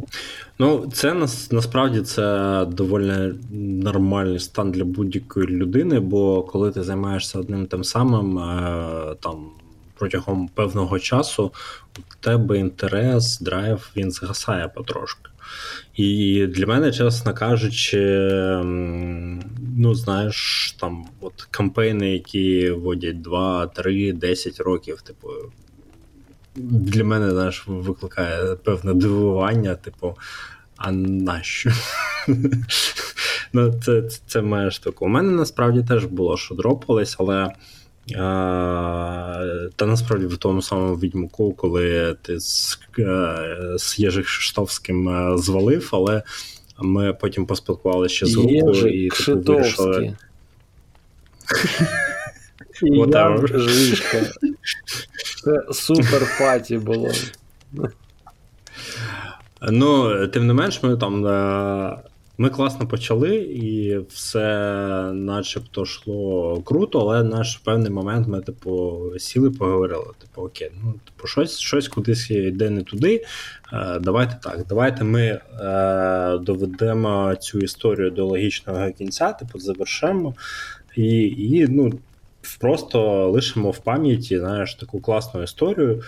Ну, 0.58 0.90
це 0.92 1.14
нас, 1.14 1.52
насправді 1.52 2.00
це 2.00 2.66
доволі 2.70 3.34
нормальний 3.82 4.38
стан 4.38 4.70
для 4.70 4.84
будь-якої 4.84 5.46
людини, 5.46 6.00
бо 6.00 6.42
коли 6.42 6.70
ти 6.70 6.82
займаєшся 6.82 7.38
одним 7.38 7.66
тим 7.66 7.84
самим 7.84 8.40
там 9.20 9.36
протягом 10.00 10.48
певного 10.48 10.98
часу, 10.98 11.52
у 11.98 12.00
тебе 12.20 12.58
інтерес, 12.58 13.40
драйв, 13.40 13.90
він 13.96 14.10
згасає 14.10 14.68
потрошки. 14.68 15.30
І 15.94 16.46
для 16.46 16.66
мене, 16.66 16.92
чесно 16.92 17.34
кажучи, 17.34 17.98
ну, 19.78 19.94
знаєш, 19.94 20.76
там 20.80 21.04
от 21.20 21.42
кампейни, 21.50 22.12
які 22.12 22.70
вводять 22.70 23.22
2, 23.22 23.66
3, 23.66 24.12
10 24.12 24.60
років, 24.60 25.02
типу, 25.02 25.28
для 26.56 27.04
мене 27.04 27.30
знаєш, 27.30 27.64
викликає 27.66 28.56
певне 28.56 28.94
дивування, 28.94 29.74
типу, 29.74 30.16
а 30.76 30.92
нащо? 30.92 31.70
ну, 33.52 33.72
це, 33.72 34.02
це, 34.02 34.20
це 34.26 34.42
моя 34.42 34.70
штука. 34.70 35.04
У 35.04 35.08
мене 35.08 35.30
насправді 35.32 35.82
теж 35.82 36.04
було, 36.04 36.36
що 36.36 36.54
дропались, 36.54 37.16
але. 37.18 37.52
Та 39.76 39.86
насправді 39.86 40.26
в 40.26 40.36
тому 40.36 40.62
самому 40.62 40.94
відьмаку, 40.94 41.52
коли 41.52 42.16
ти 42.22 42.40
з, 42.40 42.78
е, 42.98 43.74
з 43.78 43.98
Єжик 43.98 44.26
Шиштовським 44.26 45.08
е, 45.08 45.38
звалив, 45.38 45.88
але 45.92 46.22
ми 46.78 47.12
потім 47.12 47.46
поспілкувалися 47.46 48.14
ще 48.14 48.26
з 48.26 48.36
групою 48.36 49.04
і 49.04 49.08
типу, 49.08 49.52
вирішили. 49.52 50.16
Жвишка. 53.58 54.22
Це 55.44 55.62
супер 55.72 56.36
паті 56.38 56.78
було. 56.78 57.10
Ну, 59.70 60.26
тим 60.26 60.46
не 60.46 60.54
менш, 60.54 60.82
ми 60.82 60.96
там 60.96 61.26
е, 61.26 61.96
ми 62.40 62.50
класно 62.50 62.86
почали, 62.86 63.36
і 63.36 63.98
все 64.08 64.40
начебто 65.12 65.82
йшло 65.82 66.62
круто, 66.64 66.98
але 66.98 67.22
наш 67.22 67.56
певний 67.56 67.90
момент 67.90 68.28
ми, 68.28 68.40
типу, 68.40 69.00
сіли, 69.18 69.50
поговорили. 69.50 70.06
Типу, 70.18 70.42
окей, 70.42 70.70
ну 70.84 70.92
типу, 70.92 71.26
щось, 71.26 71.58
щось 71.58 71.88
кудись 71.88 72.30
йде 72.30 72.70
не 72.70 72.82
туди. 72.82 73.24
Е, 73.72 73.98
давайте 74.00 74.38
так, 74.42 74.66
давайте 74.68 75.04
ми 75.04 75.22
е, 75.22 76.38
доведемо 76.38 77.34
цю 77.40 77.58
історію 77.58 78.10
до 78.10 78.26
логічного 78.26 78.90
кінця, 78.90 79.32
типу, 79.32 79.58
завершимо. 79.58 80.34
І, 80.96 81.20
і 81.22 81.66
ну, 81.68 81.92
просто 82.60 83.30
лишимо 83.30 83.70
в 83.70 83.78
пам'яті 83.78 84.38
знаєш, 84.38 84.74
таку 84.74 85.00
класну 85.00 85.42
історію. 85.42 86.02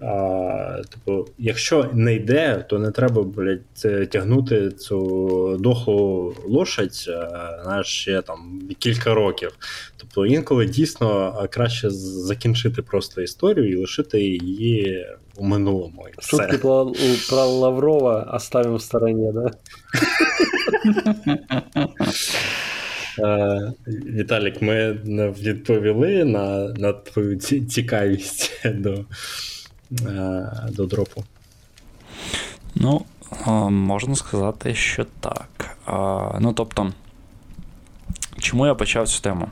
А, 0.00 0.82
Типу, 0.90 1.28
якщо 1.38 1.90
не 1.92 2.14
йде, 2.14 2.64
то 2.68 2.78
не 2.78 2.90
треба 2.90 3.22
блядь, 3.22 4.10
тягнути 4.10 4.70
цю 4.70 5.56
дохлу 5.60 6.34
лошадь 6.46 7.04
а, 7.08 7.60
знаєш, 7.64 7.86
ще 7.86 8.22
там 8.22 8.60
кілька 8.78 9.14
років. 9.14 9.50
Тобто 9.96 10.26
інколи 10.26 10.66
дійсно 10.66 11.34
краще 11.50 11.90
закінчити 11.90 12.82
просто 12.82 13.22
історію 13.22 13.72
і 13.72 13.76
лишити 13.76 14.20
її 14.20 15.06
у 15.36 15.44
минулому. 15.44 16.06
Шутки 16.18 16.58
про, 16.58 16.92
про 17.28 17.46
Лаврова 17.46 18.32
оставим 18.34 18.74
в 18.74 18.82
стороне, 18.82 19.32
да? 19.32 19.50
Е, 23.18 23.72
Віталік, 23.86 24.62
ми 24.62 24.98
не 25.04 25.30
відповіли 25.30 26.24
на, 26.24 26.68
на 26.68 26.92
твою 26.92 27.36
цікавість 27.68 28.62
до, 28.74 28.92
е, 28.92 29.04
до 30.68 30.86
дропу. 30.86 31.24
Ну, 32.74 33.04
можна 33.70 34.16
сказати, 34.16 34.74
що 34.74 35.06
так. 35.20 35.76
Ну, 36.40 36.52
тобто, 36.52 36.92
чому 38.38 38.66
я 38.66 38.74
почав 38.74 39.08
цю 39.08 39.20
тему? 39.20 39.48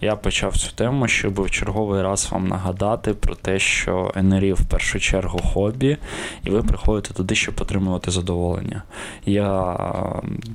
Я 0.00 0.16
почав 0.16 0.56
цю 0.56 0.72
тему, 0.72 1.08
щоб 1.08 1.40
в 1.40 1.50
черговий 1.50 2.02
раз 2.02 2.28
вам 2.32 2.48
нагадати 2.48 3.14
про 3.14 3.34
те, 3.34 3.58
що 3.58 4.12
НРІ 4.16 4.52
в 4.52 4.64
першу 4.64 5.00
чергу 5.00 5.38
хобі, 5.38 5.96
і 6.44 6.50
ви 6.50 6.62
приходите 6.62 7.14
туди, 7.14 7.34
щоб 7.34 7.54
отримувати 7.60 8.10
задоволення. 8.10 8.82
Я 9.26 9.76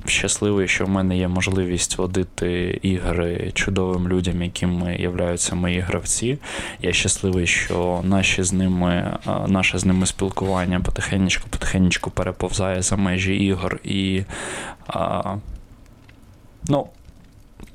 щасливий, 0.06 0.68
що 0.68 0.84
в 0.84 0.88
мене 0.88 1.18
є 1.18 1.28
можливість 1.28 1.98
водити 1.98 2.80
ігри 2.82 3.50
чудовим 3.54 4.08
людям, 4.08 4.42
якими 4.42 4.96
являються 4.96 5.54
мої 5.54 5.80
гравці. 5.80 6.38
Я 6.82 6.92
щасливий, 6.92 7.46
що 7.46 8.00
наші 8.04 8.42
з 8.42 8.52
ними, 8.52 9.18
наше 9.46 9.78
з 9.78 9.84
ними 9.84 10.06
спілкування 10.06 10.80
потихенечку, 10.80 11.48
потихенечку 11.50 12.10
переповзає 12.10 12.82
за 12.82 12.96
межі 12.96 13.36
ігор. 13.36 13.80
І 13.84 14.22
ну, 16.68 16.86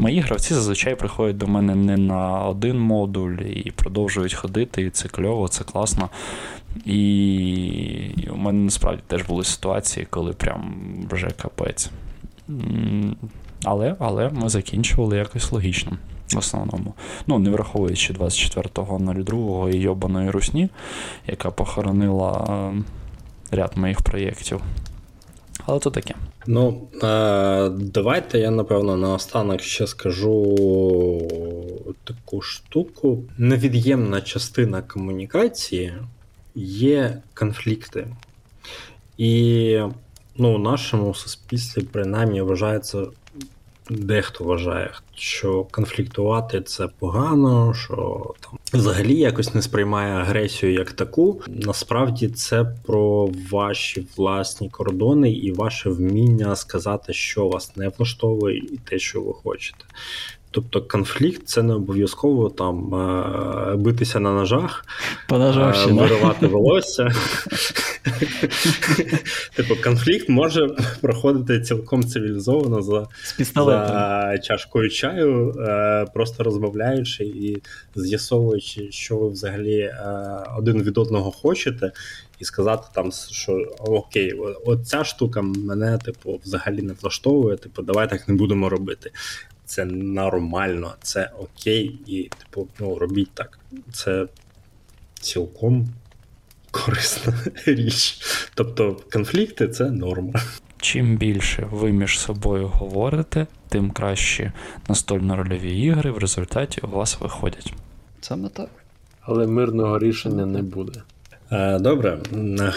мої 0.01 0.19
гравці 0.19 0.53
зазвичай 0.53 0.95
приходять 0.95 1.37
до 1.37 1.47
мене 1.47 1.75
не 1.75 1.97
на 1.97 2.45
один 2.45 2.79
модуль 2.79 3.37
і 3.37 3.71
продовжують 3.71 4.33
ходити, 4.33 4.81
і 4.81 4.89
це 4.89 5.09
кльово, 5.09 5.47
це 5.47 5.63
класно. 5.63 6.09
І 6.85 8.27
у 8.33 8.35
мене 8.35 8.59
насправді 8.59 9.01
теж 9.07 9.21
були 9.21 9.43
ситуації, 9.43 10.07
коли 10.09 10.33
прям 10.33 10.73
вже 11.11 11.29
капець. 11.41 11.89
Але, 13.63 13.95
але 13.99 14.29
ми 14.29 14.49
закінчували 14.49 15.17
якось 15.17 15.51
логічно. 15.51 15.97
В 16.33 16.37
основному. 16.37 16.93
Ну, 17.27 17.39
не 17.39 17.49
враховуючи 17.49 18.13
24.02 18.13 19.69
і 19.69 19.77
йобаної 19.77 20.29
русні, 20.29 20.69
яка 21.27 21.51
похоронила 21.51 22.45
е, 22.49 22.83
ряд 23.55 23.71
моїх 23.75 24.01
проєктів. 24.01 24.61
Але 25.71 25.79
то 25.79 25.89
таке. 25.89 26.15
Ну, 26.47 26.87
е, 27.03 27.69
давайте 27.69 28.39
я, 28.39 28.51
напевно, 28.51 28.97
наостанок 28.97 29.61
ще 29.61 29.87
скажу 29.87 30.57
таку 32.03 32.41
штуку. 32.41 33.23
Невід'ємна 33.37 34.21
частина 34.21 34.81
комунікації 34.81 35.93
є 36.55 37.21
конфлікти. 37.33 38.07
І 39.17 39.79
ну, 40.37 40.55
у 40.55 40.57
нашому 40.57 41.13
суспільстві, 41.13 41.81
принаймні, 41.91 42.41
вважається. 42.41 43.05
Дехто 43.97 44.43
вважає, 44.43 44.91
що 45.15 45.63
конфліктувати 45.63 46.61
це 46.61 46.87
погано, 46.99 47.73
що 47.73 48.33
там 48.39 48.59
взагалі 48.73 49.15
якось 49.15 49.55
не 49.55 49.61
сприймає 49.61 50.13
агресію 50.13 50.73
як 50.73 50.91
таку. 50.91 51.41
Насправді 51.47 52.27
це 52.27 52.75
про 52.85 53.29
ваші 53.51 54.07
власні 54.17 54.69
кордони 54.69 55.31
і 55.31 55.51
ваше 55.51 55.89
вміння 55.89 56.55
сказати, 56.55 57.13
що 57.13 57.47
вас 57.47 57.75
не 57.75 57.89
влаштовує, 57.89 58.57
і 58.57 58.77
те, 58.77 58.99
що 58.99 59.21
ви 59.21 59.33
хочете. 59.33 59.85
Тобто 60.51 60.81
конфлікт 60.81 61.41
це 61.45 61.63
не 61.63 61.73
обов'язково 61.73 62.49
там 62.49 62.95
е, 62.95 63.75
битися 63.75 64.19
на 64.19 64.33
ножах, 64.33 64.85
е, 65.89 65.93
виривати 65.93 66.47
волосся. 66.47 67.11
Типу, 69.55 69.75
конфлікт 69.83 70.29
може 70.29 70.69
проходити 71.01 71.61
цілком 71.61 72.03
цивілізовано 72.03 72.81
за 72.81 73.07
за 73.55 74.37
чашкою 74.43 74.89
чаю, 74.89 75.49
е, 75.59 76.05
просто 76.13 76.43
розмовляючи 76.43 77.23
і 77.23 77.57
з'ясовуючи, 77.95 78.91
що 78.91 79.17
ви 79.17 79.29
взагалі 79.29 79.93
один 80.57 80.83
від 80.83 80.97
одного 80.97 81.31
хочете, 81.31 81.91
і 82.39 82.45
сказати 82.45 82.87
там, 82.93 83.11
що 83.31 83.65
окей, 83.79 84.33
от 84.65 84.87
ця 84.87 85.03
штука 85.03 85.41
мене, 85.41 85.97
типу, 85.97 86.39
взагалі 86.43 86.81
не 86.81 86.93
влаштовує, 86.93 87.57
типу, 87.57 87.81
давай 87.81 88.09
так 88.09 88.27
не 88.27 88.35
будемо 88.35 88.69
робити. 88.69 89.11
Це 89.71 89.85
нормально, 89.85 90.93
це 91.01 91.31
окей, 91.39 91.99
і, 92.07 92.29
типу, 92.37 92.67
ну, 92.79 92.95
робіть 92.95 93.31
так. 93.33 93.59
Це 93.93 94.25
цілком 95.19 95.89
корисна 96.71 97.33
річ. 97.65 98.19
Тобто, 98.55 98.97
конфлікти 99.13 99.67
це 99.67 99.91
норма. 99.91 100.33
Чим 100.77 101.17
більше 101.17 101.67
ви 101.71 101.91
між 101.91 102.19
собою 102.19 102.67
говорите, 102.67 103.47
тим 103.69 103.91
краще 103.91 104.51
настольно-рольові 104.89 105.71
ігри 105.73 106.11
в 106.11 106.17
результаті 106.17 106.81
у 106.81 106.87
вас 106.87 107.19
виходять. 107.21 107.73
Саме 108.21 108.49
так. 108.49 108.69
Але 109.21 109.47
мирного 109.47 109.99
рішення 109.99 110.45
не 110.45 110.61
буде. 110.61 111.01
Е, 111.51 111.79
Добре, 111.79 112.19
М, 112.33 112.71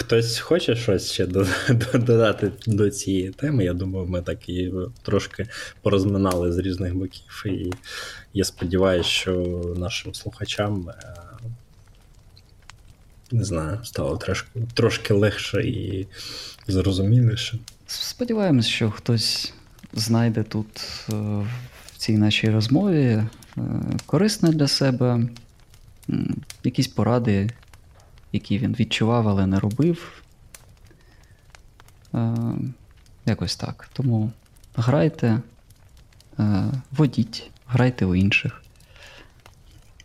хтось 0.00 0.38
хоче 0.38 0.76
щось 0.76 1.12
ще 1.12 1.26
до- 1.26 1.46
до- 1.68 1.98
додати 1.98 2.52
до 2.66 2.90
цієї 2.90 3.30
теми. 3.30 3.64
Я 3.64 3.72
думаю, 3.74 4.06
ми 4.06 4.22
так 4.22 4.48
і 4.48 4.72
трошки 5.02 5.46
порозминали 5.82 6.52
з 6.52 6.58
різних 6.58 6.94
боків, 6.94 7.42
і 7.46 7.72
я 8.34 8.44
сподіваюся, 8.44 9.08
що 9.08 9.32
нашим 9.76 10.14
слухачам 10.14 10.88
е, 10.88 10.94
не 13.32 13.44
знаю, 13.44 13.78
стало 13.84 14.16
трошки, 14.16 14.48
трошки 14.74 15.14
легше 15.14 15.60
і 15.62 16.06
зрозуміліше. 16.68 17.58
Сподіваємось, 17.86 18.66
що 18.66 18.90
хтось 18.90 19.52
знайде 19.92 20.42
тут 20.42 20.66
е, 21.08 21.12
в 21.92 21.96
цій 21.96 22.18
нашій 22.18 22.50
розмові 22.50 23.04
е, 23.06 23.26
корисне 24.06 24.48
для 24.48 24.68
себе, 24.68 25.20
якісь 26.64 26.88
поради, 26.88 27.50
які 28.32 28.58
він 28.58 28.76
відчував, 28.80 29.28
але 29.28 29.46
не 29.46 29.60
робив. 29.60 30.22
Е, 32.14 32.36
Якось 33.26 33.56
так. 33.56 33.88
Тому 33.92 34.30
грайте, 34.74 35.40
е, 36.38 36.64
водіть, 36.92 37.50
грайте 37.66 38.06
у 38.06 38.14
інших, 38.14 38.62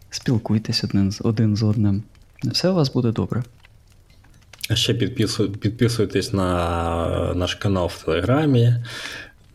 спілкуйтесь 0.10 0.84
один 0.84 1.12
з, 1.12 1.22
один 1.22 1.56
з 1.56 1.64
одним. 1.64 2.04
Все 2.44 2.70
у 2.70 2.76
вас 2.76 2.94
буде 2.94 3.12
добре. 3.12 3.44
А 4.70 4.76
ще 4.76 4.94
підписуй, 4.94 5.50
підписуйтесь 5.50 6.34
на 6.34 7.34
наш 7.34 7.56
канал 7.56 7.88
в 7.88 8.04
Телеграмі, 8.04 8.76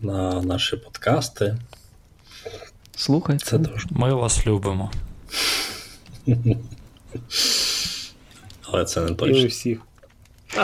на 0.01 0.43
наші 0.43 0.77
подкасти. 0.77 1.57
Слухайте. 2.97 3.45
Це. 3.45 3.61
Ми 3.91 4.15
вас 4.15 4.47
любимо. 4.47 4.91
Але 8.73 8.85
це 8.85 9.01
не 9.01 9.29
І 9.29 9.43
не 9.43 9.47
всіх. 9.47 9.81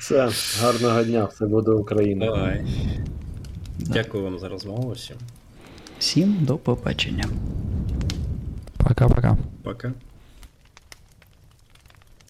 Все, 0.00 0.30
гарного 0.60 1.02
дня, 1.04 1.24
все 1.24 1.46
буде 1.46 1.70
Україна. 1.70 2.26
Давай. 2.26 2.64
Дякую 3.78 4.24
вам 4.24 4.38
за 4.38 4.48
розмову 4.48 4.90
всім. 4.90 5.16
Всім 5.98 6.36
до 6.40 6.56
побачення. 6.56 7.24
Пока-пока. 8.78 9.36
Пока. 9.62 9.92